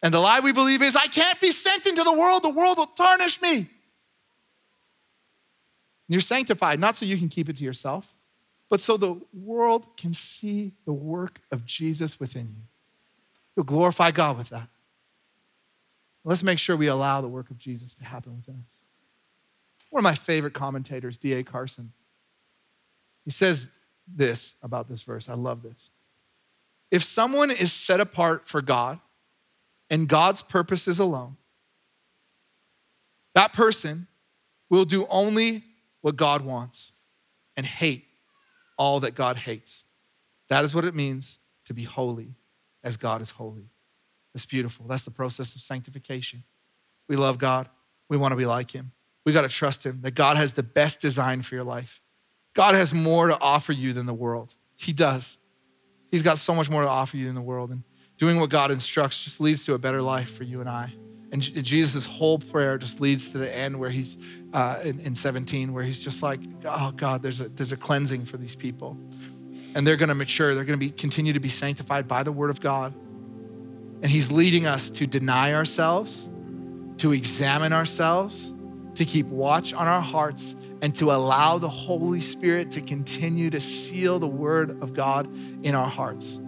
And 0.03 0.15
the 0.15 0.21
lie 0.21 0.41
we 0.41 0.53
believe 0.53 0.83
is, 0.83 0.97
I 0.97 1.07
can't 1.07 1.41
be 1.41 1.51
sent 1.51 1.87
into 1.87 2.03
the 2.03 2.13
world, 2.13 2.43
the 2.43 2.51
world 2.51 2.79
will 2.79 2.87
tarnish 2.87 3.41
me. 3.43 3.57
And 3.59 3.69
you're 6.09 6.21
sanctified, 6.21 6.81
not 6.81 6.97
so 6.97 7.05
you 7.05 7.19
can 7.19 7.29
keep 7.29 7.49
it 7.49 7.57
to 7.57 7.65
yourself 7.65 8.15
but 8.71 8.81
so 8.81 8.97
the 8.97 9.21
world 9.35 9.97
can 9.97 10.15
see 10.15 10.73
the 10.87 10.93
work 10.93 11.41
of 11.51 11.67
Jesus 11.67 12.19
within 12.19 12.47
you. 12.47 12.63
You'll 13.55 13.65
glorify 13.65 14.13
God 14.13 14.39
with 14.39 14.49
that. 14.51 14.69
Let's 16.25 16.43
make 16.43 16.59
sure 16.59 16.77
we 16.77 16.87
allow 16.87 17.21
the 17.21 17.29
work 17.29 17.51
of 17.51 17.59
Jesus 17.59 17.95
to 17.97 18.05
happen 18.05 18.37
within 18.37 18.63
us. 18.65 18.77
One 19.91 20.01
of 20.01 20.05
my 20.05 20.15
favorite 20.15 20.55
commentators, 20.55 21.19
D.A. 21.19 21.43
Carson, 21.43 21.93
he 23.25 23.33
says 23.33 23.67
this 24.07 24.55
about 24.63 24.89
this 24.89 25.03
verse. 25.03 25.29
I 25.29 25.35
love 25.35 25.63
this. 25.63 25.91
If 26.93 27.03
someone 27.03 27.51
is 27.51 27.73
set 27.73 27.99
apart 28.01 28.47
for 28.47 28.63
God 28.63 29.01
and 29.91 30.09
God's 30.09 30.43
purposes 30.43 30.99
alone, 30.99 31.37
that 33.35 33.53
person 33.53 34.07
will 34.69 34.85
do 34.85 35.07
only 35.11 35.65
what 36.01 36.17
God 36.17 36.43
wants 36.43 36.93
and 37.57 37.67
hate 37.67 38.05
all 38.79 39.01
that 39.01 39.15
God 39.15 39.37
hates. 39.37 39.85
That 40.49 40.65
is 40.65 40.75
what 40.75 40.85
it 40.85 40.95
means 40.95 41.39
to 41.67 41.75
be 41.75 41.85
holy 41.85 42.35
as 42.83 42.97
God 42.97 43.21
is 43.21 43.31
holy. 43.31 43.71
It's 44.35 44.47
beautiful. 44.47 44.87
That's 44.89 45.03
the 45.03 45.11
process 45.11 45.55
of 45.55 45.61
sanctification. 45.61 46.45
We 47.09 47.17
love 47.17 47.39
God. 47.39 47.69
We 48.09 48.17
want 48.17 48.33
to 48.33 48.37
be 48.37 48.47
like 48.47 48.71
Him. 48.71 48.93
We 49.25 49.33
got 49.33 49.43
to 49.43 49.49
trust 49.49 49.85
Him 49.85 50.01
that 50.03 50.15
God 50.15 50.37
has 50.37 50.53
the 50.53 50.63
best 50.63 51.01
design 51.01 51.43
for 51.43 51.55
your 51.55 51.65
life. 51.65 52.01
God 52.55 52.75
has 52.75 52.93
more 52.93 53.29
to 53.29 53.39
offer 53.41 53.73
you 53.73 53.93
than 53.93 54.07
the 54.07 54.15
world. 54.15 54.55
He 54.77 54.93
does. 54.93 55.37
He's 56.11 56.23
got 56.23 56.39
so 56.39 56.55
much 56.55 56.71
more 56.71 56.83
to 56.83 56.89
offer 56.89 57.17
you 57.17 57.27
than 57.27 57.35
the 57.35 57.43
world. 57.43 57.71
And 57.71 57.83
doing 58.21 58.39
what 58.39 58.51
God 58.51 58.71
instructs 58.71 59.25
just 59.25 59.41
leads 59.41 59.65
to 59.65 59.73
a 59.73 59.79
better 59.79 60.03
life 60.03 60.31
for 60.37 60.45
you 60.45 60.61
and 60.61 60.69
I. 60.69 60.93
And 61.33 61.41
Jesus' 61.43 62.05
whole 62.05 62.39
prayer 62.39 62.77
just 62.77 63.01
leads 63.01 63.31
to 63.31 63.39
the 63.39 63.57
end 63.57 63.81
where 63.81 63.89
he's 63.89 64.19
uh, 64.53 64.79
in, 64.85 65.01
in 65.01 65.15
17, 65.15 65.73
where 65.73 65.83
he's 65.83 65.99
just 65.99 66.23
like, 66.23 66.41
oh 66.67 66.93
God, 66.95 67.23
there's 67.23 67.41
a, 67.41 67.49
there's 67.49 67.73
a 67.73 67.79
cleansing 67.79 68.27
for 68.27 68.37
these 68.37 68.55
people. 68.55 68.99
And 69.75 69.87
they're 69.87 69.97
gonna 69.97 70.15
mature, 70.15 70.55
they're 70.55 70.65
gonna 70.65 70.77
be, 70.77 70.91
continue 70.91 71.33
to 71.33 71.41
be 71.41 71.49
sanctified 71.49 72.07
by 72.07 72.23
the 72.23 72.31
word 72.31 72.51
of 72.51 72.61
God. 72.61 72.93
And 74.03 74.07
he's 74.07 74.31
leading 74.31 74.67
us 74.67 74.91
to 74.91 75.07
deny 75.07 75.55
ourselves, 75.55 76.29
to 76.99 77.13
examine 77.13 77.73
ourselves, 77.73 78.53
to 78.97 79.07
keep 79.07 79.29
watch 79.29 79.73
on 79.73 79.89
our 79.89 80.03
hearts, 80.03 80.57
and 80.83 80.95
to 80.97 81.11
allow 81.11 81.57
the 81.57 81.71
Holy 81.71 82.21
Spirit 82.21 82.71
to 82.73 82.83
continue 82.83 83.49
to 83.49 83.61
seal 83.63 84.19
the 84.19 84.29
word 84.29 84.83
of 84.83 84.93
God 84.93 85.27
in 85.65 85.75
our 85.75 85.89
hearts. 85.89 86.39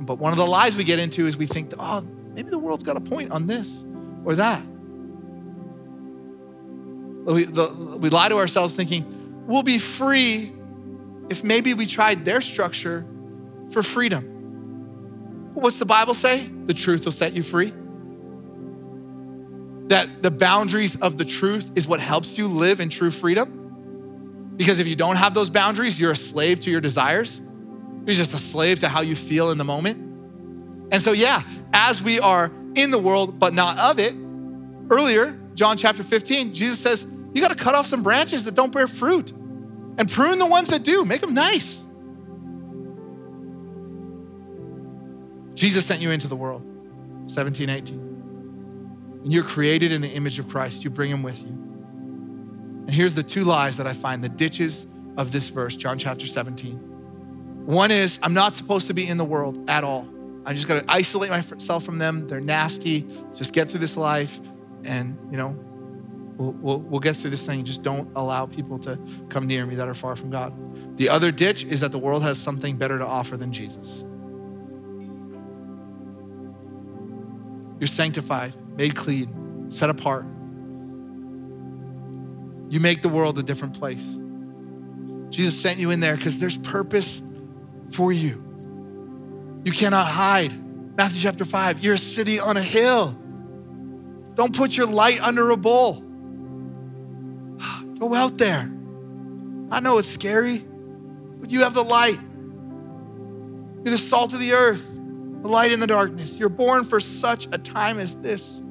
But 0.00 0.18
one 0.18 0.32
of 0.32 0.38
the 0.38 0.46
lies 0.46 0.74
we 0.74 0.84
get 0.84 0.98
into 0.98 1.26
is 1.26 1.36
we 1.36 1.46
think, 1.46 1.74
oh, 1.78 2.00
maybe 2.34 2.50
the 2.50 2.58
world's 2.58 2.84
got 2.84 2.96
a 2.96 3.00
point 3.00 3.32
on 3.32 3.46
this 3.46 3.84
or 4.24 4.34
that. 4.36 4.64
We, 7.24 7.44
the, 7.44 7.98
we 8.00 8.08
lie 8.08 8.30
to 8.30 8.38
ourselves 8.38 8.72
thinking 8.72 9.44
we'll 9.46 9.62
be 9.62 9.78
free 9.78 10.52
if 11.28 11.44
maybe 11.44 11.74
we 11.74 11.86
tried 11.86 12.24
their 12.24 12.40
structure 12.40 13.04
for 13.70 13.82
freedom. 13.82 14.24
What's 15.54 15.78
the 15.78 15.84
Bible 15.84 16.14
say? 16.14 16.46
The 16.66 16.74
truth 16.74 17.04
will 17.04 17.12
set 17.12 17.34
you 17.34 17.42
free. 17.42 17.74
That 19.88 20.22
the 20.22 20.30
boundaries 20.30 20.98
of 21.00 21.18
the 21.18 21.24
truth 21.24 21.72
is 21.74 21.86
what 21.86 22.00
helps 22.00 22.38
you 22.38 22.48
live 22.48 22.80
in 22.80 22.88
true 22.88 23.10
freedom. 23.10 24.54
Because 24.56 24.78
if 24.78 24.86
you 24.86 24.96
don't 24.96 25.16
have 25.16 25.34
those 25.34 25.50
boundaries, 25.50 26.00
you're 26.00 26.12
a 26.12 26.16
slave 26.16 26.60
to 26.60 26.70
your 26.70 26.80
desires. 26.80 27.42
You're 28.06 28.16
just 28.16 28.34
a 28.34 28.38
slave 28.38 28.80
to 28.80 28.88
how 28.88 29.02
you 29.02 29.14
feel 29.14 29.50
in 29.50 29.58
the 29.58 29.64
moment. 29.64 29.98
And 30.92 31.02
so, 31.02 31.12
yeah, 31.12 31.42
as 31.72 32.02
we 32.02 32.18
are 32.18 32.50
in 32.74 32.90
the 32.90 32.98
world, 32.98 33.38
but 33.38 33.54
not 33.54 33.78
of 33.78 33.98
it. 33.98 34.14
Earlier, 34.90 35.38
John 35.54 35.76
chapter 35.76 36.02
15, 36.02 36.54
Jesus 36.54 36.80
says, 36.80 37.04
You 37.32 37.40
got 37.40 37.56
to 37.56 37.62
cut 37.62 37.74
off 37.74 37.86
some 37.86 38.02
branches 38.02 38.44
that 38.44 38.54
don't 38.54 38.72
bear 38.72 38.88
fruit 38.88 39.32
and 39.32 40.10
prune 40.10 40.38
the 40.38 40.46
ones 40.46 40.68
that 40.68 40.82
do, 40.82 41.04
make 41.04 41.20
them 41.20 41.34
nice. 41.34 41.84
Jesus 45.54 45.84
sent 45.84 46.00
you 46.00 46.10
into 46.10 46.26
the 46.26 46.36
world, 46.36 46.62
17, 47.26 47.68
18. 47.68 47.98
And 49.24 49.32
you're 49.32 49.44
created 49.44 49.92
in 49.92 50.00
the 50.00 50.08
image 50.08 50.38
of 50.38 50.48
Christ. 50.48 50.82
You 50.82 50.90
bring 50.90 51.10
him 51.10 51.22
with 51.22 51.42
you. 51.42 51.50
And 52.86 52.90
here's 52.90 53.14
the 53.14 53.22
two 53.22 53.44
lies 53.44 53.76
that 53.76 53.86
I 53.86 53.92
find 53.92 54.24
the 54.24 54.28
ditches 54.28 54.86
of 55.18 55.32
this 55.32 55.50
verse, 55.50 55.76
John 55.76 55.98
chapter 55.98 56.24
17. 56.24 56.89
One 57.64 57.90
is, 57.90 58.18
I'm 58.22 58.34
not 58.34 58.54
supposed 58.54 58.86
to 58.88 58.94
be 58.94 59.06
in 59.06 59.16
the 59.16 59.24
world 59.24 59.68
at 59.68 59.84
all. 59.84 60.08
I'm 60.44 60.54
just 60.54 60.66
gonna 60.66 60.84
isolate 60.88 61.30
myself 61.30 61.84
from 61.84 61.98
them. 61.98 62.26
They're 62.26 62.40
nasty. 62.40 63.06
Just 63.36 63.52
get 63.52 63.68
through 63.68 63.80
this 63.80 63.96
life, 63.96 64.40
and 64.84 65.18
you 65.30 65.36
know, 65.36 65.56
we'll, 66.36 66.52
we'll, 66.52 66.78
we'll 66.80 67.00
get 67.00 67.16
through 67.16 67.30
this 67.30 67.44
thing. 67.44 67.64
Just 67.64 67.82
don't 67.82 68.10
allow 68.16 68.46
people 68.46 68.78
to 68.80 68.98
come 69.28 69.46
near 69.46 69.66
me 69.66 69.74
that 69.76 69.88
are 69.88 69.94
far 69.94 70.16
from 70.16 70.30
God. 70.30 70.54
The 70.96 71.08
other 71.08 71.30
ditch 71.30 71.62
is 71.64 71.80
that 71.80 71.92
the 71.92 71.98
world 71.98 72.22
has 72.22 72.38
something 72.38 72.76
better 72.76 72.98
to 72.98 73.06
offer 73.06 73.36
than 73.36 73.52
Jesus. 73.52 74.04
You're 77.78 77.86
sanctified, 77.86 78.54
made 78.76 78.96
clean, 78.96 79.70
set 79.70 79.90
apart. 79.90 80.24
You 82.70 82.80
make 82.80 83.02
the 83.02 83.08
world 83.08 83.38
a 83.38 83.42
different 83.42 83.78
place. 83.78 84.18
Jesus 85.30 85.60
sent 85.60 85.78
you 85.78 85.90
in 85.90 86.00
there 86.00 86.16
because 86.16 86.38
there's 86.38 86.58
purpose 86.58 87.22
for 87.90 88.12
you. 88.12 88.42
You 89.64 89.72
cannot 89.72 90.06
hide. 90.06 90.52
Matthew 90.96 91.20
chapter 91.20 91.44
5, 91.44 91.80
you're 91.80 91.94
a 91.94 91.98
city 91.98 92.38
on 92.40 92.56
a 92.56 92.62
hill. 92.62 93.16
Don't 94.34 94.54
put 94.54 94.76
your 94.76 94.86
light 94.86 95.20
under 95.20 95.50
a 95.50 95.56
bowl. 95.56 96.04
Go 97.98 98.14
out 98.14 98.38
there. 98.38 98.70
I 99.70 99.80
know 99.80 99.98
it's 99.98 100.08
scary, 100.08 100.64
but 101.38 101.50
you 101.50 101.60
have 101.62 101.74
the 101.74 101.82
light. 101.82 102.18
You're 103.82 103.92
the 103.92 103.98
salt 103.98 104.32
of 104.32 104.40
the 104.40 104.52
earth, 104.52 104.94
the 104.94 105.48
light 105.48 105.72
in 105.72 105.80
the 105.80 105.86
darkness. 105.86 106.38
You're 106.38 106.48
born 106.48 106.84
for 106.84 107.00
such 107.00 107.46
a 107.52 107.58
time 107.58 107.98
as 107.98 108.14
this. 108.16 108.62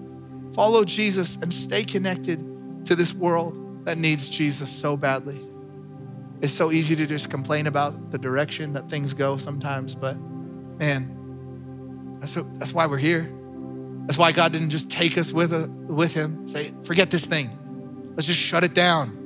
Follow 0.53 0.83
Jesus 0.83 1.37
and 1.41 1.53
stay 1.53 1.83
connected 1.83 2.85
to 2.85 2.95
this 2.95 3.13
world 3.13 3.85
that 3.85 3.97
needs 3.97 4.27
Jesus 4.27 4.69
so 4.69 4.97
badly. 4.97 5.39
It's 6.41 6.53
so 6.53 6.71
easy 6.71 6.95
to 6.95 7.05
just 7.05 7.29
complain 7.29 7.67
about 7.67 8.11
the 8.11 8.17
direction 8.17 8.73
that 8.73 8.89
things 8.89 9.13
go 9.13 9.37
sometimes, 9.37 9.93
but 9.93 10.17
man, 10.77 12.17
that's, 12.19 12.35
what, 12.35 12.55
that's 12.55 12.73
why 12.73 12.85
we're 12.85 12.97
here. 12.97 13.29
That's 14.05 14.17
why 14.17 14.31
God 14.31 14.51
didn't 14.51 14.69
just 14.69 14.89
take 14.89 15.17
us 15.17 15.31
with, 15.31 15.53
a, 15.53 15.69
with 15.69 16.13
Him, 16.13 16.47
say, 16.47 16.73
forget 16.83 17.11
this 17.11 17.25
thing. 17.25 17.49
Let's 18.15 18.25
just 18.25 18.39
shut 18.39 18.63
it 18.63 18.73
down. 18.73 19.17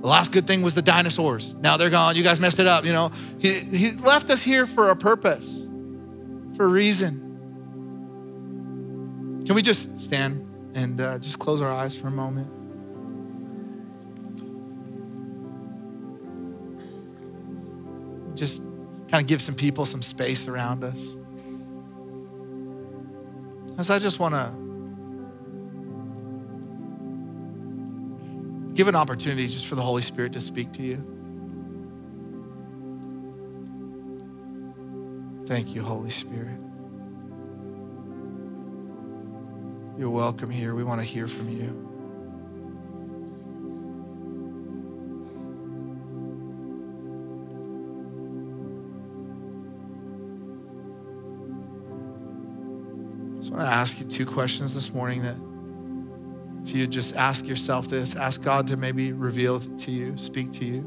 The 0.00 0.08
last 0.08 0.32
good 0.32 0.46
thing 0.46 0.62
was 0.62 0.74
the 0.74 0.82
dinosaurs. 0.82 1.54
Now 1.54 1.76
they're 1.76 1.90
gone. 1.90 2.16
You 2.16 2.22
guys 2.22 2.40
messed 2.40 2.58
it 2.58 2.66
up. 2.66 2.84
You 2.84 2.92
know, 2.92 3.12
He, 3.38 3.52
he 3.52 3.92
left 3.92 4.30
us 4.30 4.42
here 4.42 4.66
for 4.66 4.90
a 4.90 4.96
purpose, 4.96 5.66
for 6.56 6.64
a 6.64 6.68
reason. 6.68 7.20
Can 9.46 9.54
we 9.54 9.62
just 9.62 9.98
stand 10.00 10.46
and 10.74 11.00
uh, 11.00 11.18
just 11.18 11.38
close 11.38 11.60
our 11.60 11.70
eyes 11.70 11.94
for 11.94 12.08
a 12.08 12.10
moment? 12.10 12.50
Just 18.34 18.62
kind 19.08 19.22
of 19.22 19.26
give 19.26 19.40
some 19.40 19.54
people 19.54 19.86
some 19.86 20.02
space 20.02 20.48
around 20.48 20.84
us. 20.84 21.16
As 23.78 23.90
I 23.90 23.98
just 23.98 24.18
want 24.18 24.34
to 24.34 24.50
give 28.74 28.88
an 28.88 28.96
opportunity 28.96 29.46
just 29.46 29.66
for 29.66 29.74
the 29.74 29.82
Holy 29.82 30.02
Spirit 30.02 30.32
to 30.32 30.40
speak 30.40 30.72
to 30.72 30.82
you. 30.82 31.10
Thank 35.46 35.74
you, 35.74 35.82
Holy 35.82 36.10
Spirit. 36.10 36.58
You're 39.98 40.10
welcome 40.10 40.50
here. 40.50 40.74
We 40.74 40.82
want 40.82 41.00
to 41.00 41.06
hear 41.06 41.28
from 41.28 41.48
you. 41.48 41.93
Want 53.54 53.66
to 53.66 53.72
ask 53.72 54.00
you 54.00 54.04
two 54.04 54.26
questions 54.26 54.74
this 54.74 54.92
morning 54.92 55.22
that 55.22 55.36
if 56.64 56.74
you 56.74 56.88
just 56.88 57.14
ask 57.14 57.44
yourself 57.44 57.88
this, 57.88 58.16
ask 58.16 58.42
God 58.42 58.66
to 58.68 58.76
maybe 58.76 59.12
reveal 59.12 59.56
it 59.56 59.78
to 59.78 59.92
you, 59.92 60.18
speak 60.18 60.50
to 60.52 60.64
you. 60.64 60.82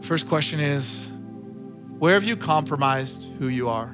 First 0.00 0.28
question 0.28 0.60
is 0.60 1.08
Where 1.98 2.14
have 2.14 2.22
you 2.22 2.36
compromised 2.36 3.28
who 3.40 3.48
you 3.48 3.68
are? 3.68 3.88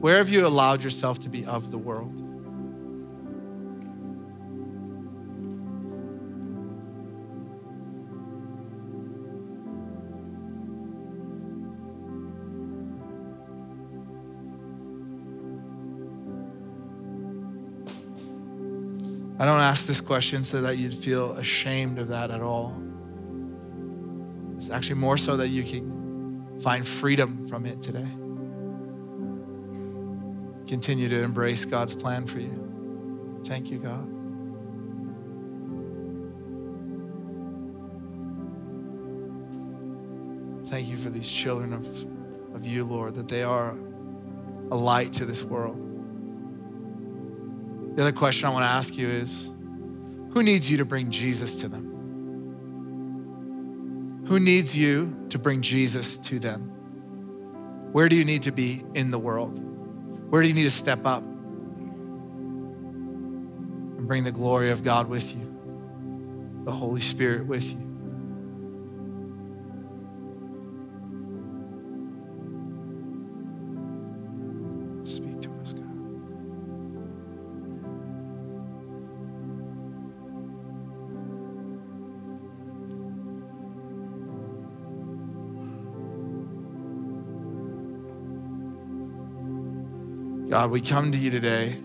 Where 0.00 0.18
have 0.18 0.28
you 0.28 0.46
allowed 0.46 0.84
yourself 0.84 1.20
to 1.20 1.30
be 1.30 1.46
of 1.46 1.70
the 1.70 1.78
world? 1.78 2.29
I 19.40 19.46
don't 19.46 19.60
ask 19.60 19.86
this 19.86 20.02
question 20.02 20.44
so 20.44 20.60
that 20.60 20.76
you'd 20.76 20.92
feel 20.92 21.32
ashamed 21.32 21.98
of 21.98 22.08
that 22.08 22.30
at 22.30 22.42
all. 22.42 22.78
It's 24.54 24.68
actually 24.68 24.96
more 24.96 25.16
so 25.16 25.38
that 25.38 25.48
you 25.48 25.62
can 25.62 26.60
find 26.60 26.86
freedom 26.86 27.46
from 27.46 27.64
it 27.64 27.80
today. 27.80 28.06
Continue 30.68 31.08
to 31.08 31.22
embrace 31.22 31.64
God's 31.64 31.94
plan 31.94 32.26
for 32.26 32.38
you. 32.38 33.40
Thank 33.46 33.70
you, 33.70 33.78
God. 33.78 34.06
Thank 40.66 40.88
you 40.88 40.98
for 40.98 41.08
these 41.08 41.26
children 41.26 41.72
of, 41.72 41.86
of 42.54 42.66
you, 42.66 42.84
Lord, 42.84 43.14
that 43.14 43.28
they 43.28 43.42
are 43.42 43.74
a 44.70 44.76
light 44.76 45.14
to 45.14 45.24
this 45.24 45.42
world. 45.42 45.89
The 47.94 48.02
other 48.02 48.12
question 48.12 48.46
I 48.46 48.50
want 48.50 48.64
to 48.64 48.68
ask 48.68 48.96
you 48.96 49.08
is 49.08 49.50
who 50.32 50.42
needs 50.42 50.70
you 50.70 50.76
to 50.78 50.84
bring 50.84 51.10
Jesus 51.10 51.58
to 51.60 51.68
them? 51.68 51.86
Who 54.26 54.38
needs 54.38 54.76
you 54.76 55.26
to 55.30 55.38
bring 55.38 55.60
Jesus 55.60 56.16
to 56.18 56.38
them? 56.38 56.70
Where 57.92 58.08
do 58.08 58.14
you 58.14 58.24
need 58.24 58.42
to 58.42 58.52
be 58.52 58.84
in 58.94 59.10
the 59.10 59.18
world? 59.18 59.60
Where 60.30 60.40
do 60.42 60.48
you 60.48 60.54
need 60.54 60.64
to 60.64 60.70
step 60.70 61.04
up 61.04 61.24
and 64.00 64.06
bring 64.06 64.24
the 64.24 64.32
glory 64.32 64.70
of 64.70 64.82
God 64.82 65.08
with 65.08 65.34
you, 65.34 66.62
the 66.64 66.72
Holy 66.72 67.02
Spirit 67.02 67.46
with 67.46 67.70
you. 67.70 67.89
God, 90.50 90.72
we 90.72 90.80
come 90.80 91.12
to 91.12 91.18
you 91.18 91.30
today 91.30 91.78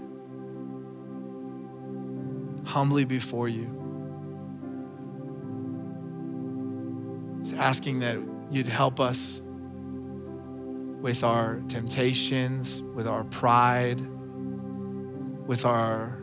humbly 2.65 3.05
before 3.05 3.47
you. 3.47 3.69
Asking 7.59 7.99
that 7.99 8.17
you'd 8.49 8.65
help 8.65 8.99
us 8.99 9.39
with 10.99 11.23
our 11.23 11.61
temptations, 11.67 12.81
with 12.81 13.07
our 13.07 13.23
pride, 13.25 13.99
with 15.45 15.63
our 15.63 16.19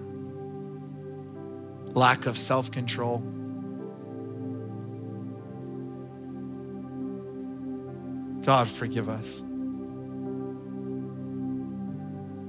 lack 1.94 2.26
of 2.26 2.36
self 2.36 2.72
control. 2.72 3.18
God, 8.44 8.66
forgive 8.66 9.08
us. 9.08 9.44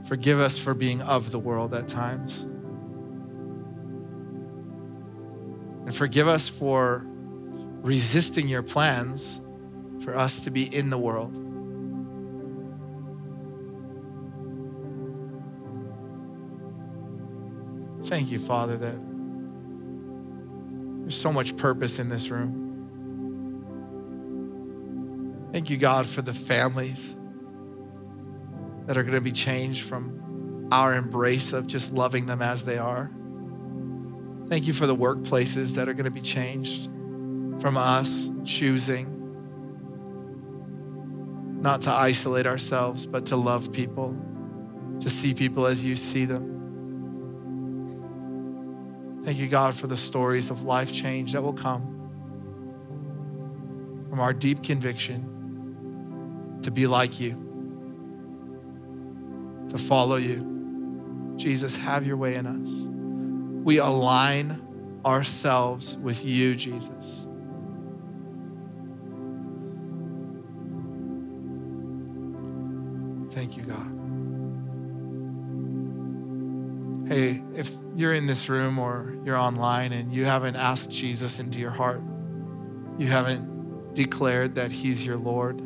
Forgive 0.06 0.40
us 0.40 0.58
for 0.58 0.74
being 0.74 1.02
of 1.02 1.32
the 1.32 1.40
world 1.40 1.74
at 1.74 1.88
times. 1.88 2.44
And 5.86 5.96
forgive 5.96 6.28
us 6.28 6.48
for 6.48 7.06
resisting 7.82 8.48
your 8.48 8.64
plans 8.64 9.42
for 10.04 10.16
us 10.16 10.42
to 10.42 10.52
be 10.52 10.74
in 10.74 10.90
the 10.90 10.98
world. 10.98 11.40
Thank 18.06 18.32
you, 18.32 18.40
Father, 18.40 18.78
that 18.78 18.98
there's 21.02 21.16
so 21.16 21.32
much 21.32 21.56
purpose 21.58 22.00
in 22.00 22.10
this 22.10 22.30
room. 22.30 22.60
Thank 25.52 25.70
you, 25.70 25.78
God, 25.78 26.06
for 26.06 26.22
the 26.22 26.34
families 26.34 27.16
that 28.86 28.98
are 28.98 29.04
going 29.04 29.14
to 29.16 29.22
be 29.22 29.32
changed 29.32 29.84
from 29.84 30.68
our 30.72 30.94
embrace 30.94 31.54
of 31.54 31.68
just 31.68 31.94
loving 31.94 32.26
them 32.26 32.42
as 32.42 32.64
they 32.64 32.78
are. 32.78 33.12
Thank 34.48 34.68
you 34.68 34.74
for 34.74 34.88
the 34.88 34.96
workplaces 34.96 35.76
that 35.76 35.88
are 35.88 35.94
going 35.94 36.06
to 36.06 36.12
be 36.12 36.22
changed 36.22 36.90
from 37.62 37.78
us 37.78 38.30
choosing 38.44 39.10
not 41.62 41.82
to 41.84 41.90
isolate 41.90 42.46
ourselves, 42.46 43.06
but 43.06 43.26
to 43.28 43.38
love 43.38 43.72
people, 43.72 44.14
to 45.00 45.10
see 45.10 45.34
people 45.34 45.66
as 45.66 45.86
you 45.86 45.96
see 45.96 46.26
them. 46.26 46.50
Thank 49.24 49.38
you, 49.38 49.48
God, 49.48 49.74
for 49.74 49.88
the 49.88 49.96
stories 49.96 50.50
of 50.50 50.64
life 50.64 50.92
change 50.92 51.32
that 51.32 51.42
will 51.42 51.54
come 51.54 51.84
from 54.10 54.20
our 54.20 54.34
deep 54.34 54.62
conviction 54.62 56.60
to 56.64 56.70
be 56.70 56.86
like 56.86 57.22
you, 57.22 57.53
to 59.74 59.80
follow 59.80 60.18
you. 60.18 61.34
Jesus, 61.36 61.76
have 61.76 62.06
your 62.06 62.16
way 62.16 62.36
in 62.36 62.46
us. 62.46 62.70
We 63.66 63.80
align 63.80 64.62
ourselves 65.04 65.98
with 65.98 66.24
you, 66.24 66.56
Jesus. 66.56 67.28
Thank 73.32 73.58
you, 73.58 73.64
God. 73.64 73.90
Hey, 77.08 77.44
if 77.56 77.72
you're 77.96 78.14
in 78.14 78.28
this 78.28 78.48
room 78.48 78.78
or 78.78 79.18
you're 79.26 79.38
online 79.38 79.92
and 79.92 80.14
you 80.14 80.26
haven't 80.26 80.56
asked 80.56 80.90
Jesus 80.90 81.40
into 81.40 81.60
your 81.60 81.72
heart, 81.72 82.02
you 82.98 83.08
haven't 83.08 83.96
declared 83.96 84.56
that 84.56 84.72
He's 84.72 85.04
your 85.04 85.18
Lord 85.18 85.62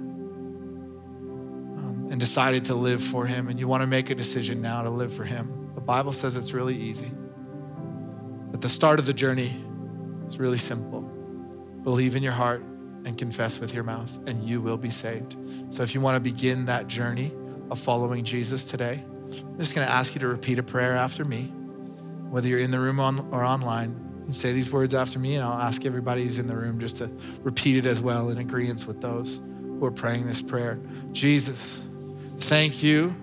and 2.09 2.19
decided 2.19 2.65
to 2.65 2.75
live 2.75 3.01
for 3.01 3.25
Him, 3.25 3.47
and 3.47 3.59
you 3.59 3.67
want 3.67 3.81
to 3.81 3.87
make 3.87 4.09
a 4.09 4.15
decision 4.15 4.61
now 4.61 4.81
to 4.81 4.89
live 4.89 5.13
for 5.13 5.23
Him, 5.23 5.71
the 5.75 5.81
Bible 5.81 6.11
says 6.11 6.35
it's 6.35 6.53
really 6.53 6.75
easy. 6.75 7.11
At 8.53 8.61
the 8.61 8.69
start 8.69 8.99
of 8.99 9.05
the 9.05 9.13
journey, 9.13 9.53
it's 10.25 10.37
really 10.37 10.57
simple. 10.57 11.01
Believe 11.83 12.15
in 12.15 12.23
your 12.23 12.33
heart 12.33 12.61
and 13.05 13.17
confess 13.17 13.59
with 13.59 13.73
your 13.73 13.83
mouth, 13.83 14.17
and 14.27 14.43
you 14.43 14.61
will 14.61 14.77
be 14.77 14.89
saved. 14.89 15.35
So 15.69 15.83
if 15.83 15.93
you 15.93 16.01
want 16.01 16.15
to 16.15 16.19
begin 16.19 16.65
that 16.65 16.87
journey 16.87 17.33
of 17.69 17.79
following 17.79 18.23
Jesus 18.23 18.63
today, 18.63 19.03
I'm 19.31 19.57
just 19.57 19.75
going 19.75 19.85
to 19.85 19.93
ask 19.93 20.13
you 20.13 20.19
to 20.21 20.27
repeat 20.27 20.59
a 20.59 20.63
prayer 20.63 20.93
after 20.93 21.23
me. 21.23 21.43
Whether 22.29 22.49
you're 22.49 22.59
in 22.59 22.71
the 22.71 22.79
room 22.79 22.99
on, 22.99 23.19
or 23.31 23.43
online, 23.43 24.23
you 24.27 24.33
say 24.33 24.51
these 24.51 24.71
words 24.71 24.93
after 24.93 25.19
me, 25.19 25.35
and 25.35 25.43
I'll 25.43 25.61
ask 25.61 25.85
everybody 25.85 26.23
who's 26.23 26.39
in 26.39 26.47
the 26.47 26.55
room 26.55 26.79
just 26.79 26.97
to 26.97 27.09
repeat 27.41 27.77
it 27.77 27.85
as 27.85 28.01
well 28.01 28.29
in 28.29 28.37
agreement 28.37 28.85
with 28.85 28.99
those 28.99 29.39
who 29.61 29.85
are 29.85 29.91
praying 29.91 30.27
this 30.27 30.41
prayer. 30.41 30.79
Jesus, 31.13 31.79
thank 32.39 32.81
you 32.83 33.15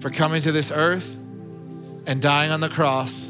for 0.00 0.10
coming 0.10 0.42
to 0.42 0.52
this 0.52 0.70
earth 0.70 1.16
and 2.06 2.22
dying 2.22 2.50
on 2.50 2.60
the 2.60 2.68
cross 2.68 3.28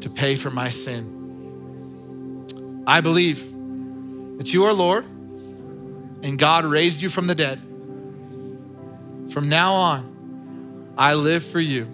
to 0.00 0.10
pay 0.10 0.36
for 0.36 0.50
my 0.50 0.68
sin. 0.68 1.20
I 2.86 3.00
believe 3.00 3.38
that 4.38 4.52
you 4.52 4.64
are 4.64 4.72
Lord 4.72 5.04
and 5.04 6.38
God 6.38 6.64
raised 6.64 7.00
you 7.00 7.08
from 7.08 7.26
the 7.26 7.34
dead. 7.34 7.60
From 9.32 9.48
now 9.48 9.72
on, 9.72 10.94
I 10.98 11.14
live 11.14 11.44
for 11.44 11.60
you. 11.60 11.84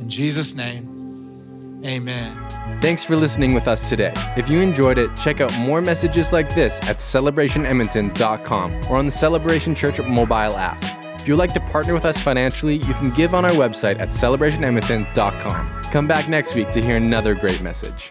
In 0.00 0.08
Jesus' 0.08 0.54
name, 0.54 1.82
amen. 1.84 2.48
Thanks 2.80 3.02
for 3.02 3.16
listening 3.16 3.54
with 3.54 3.66
us 3.66 3.88
today. 3.88 4.12
If 4.36 4.48
you 4.48 4.60
enjoyed 4.60 4.98
it, 4.98 5.14
check 5.16 5.40
out 5.40 5.56
more 5.58 5.80
messages 5.80 6.32
like 6.32 6.54
this 6.54 6.78
at 6.82 6.96
celebrationedmonton.com 6.96 8.84
or 8.88 8.96
on 8.96 9.06
the 9.06 9.12
Celebration 9.12 9.74
Church 9.74 9.98
mobile 10.00 10.56
app. 10.56 10.97
If 11.28 11.32
you'd 11.32 11.36
like 11.36 11.52
to 11.52 11.60
partner 11.60 11.92
with 11.92 12.06
us 12.06 12.16
financially, 12.16 12.76
you 12.76 12.94
can 12.94 13.10
give 13.10 13.34
on 13.34 13.44
our 13.44 13.50
website 13.50 14.00
at 14.00 14.08
celebrationedmonton.com. 14.08 15.82
Come 15.92 16.06
back 16.06 16.26
next 16.26 16.54
week 16.54 16.70
to 16.70 16.80
hear 16.80 16.96
another 16.96 17.34
great 17.34 17.60
message. 17.60 18.10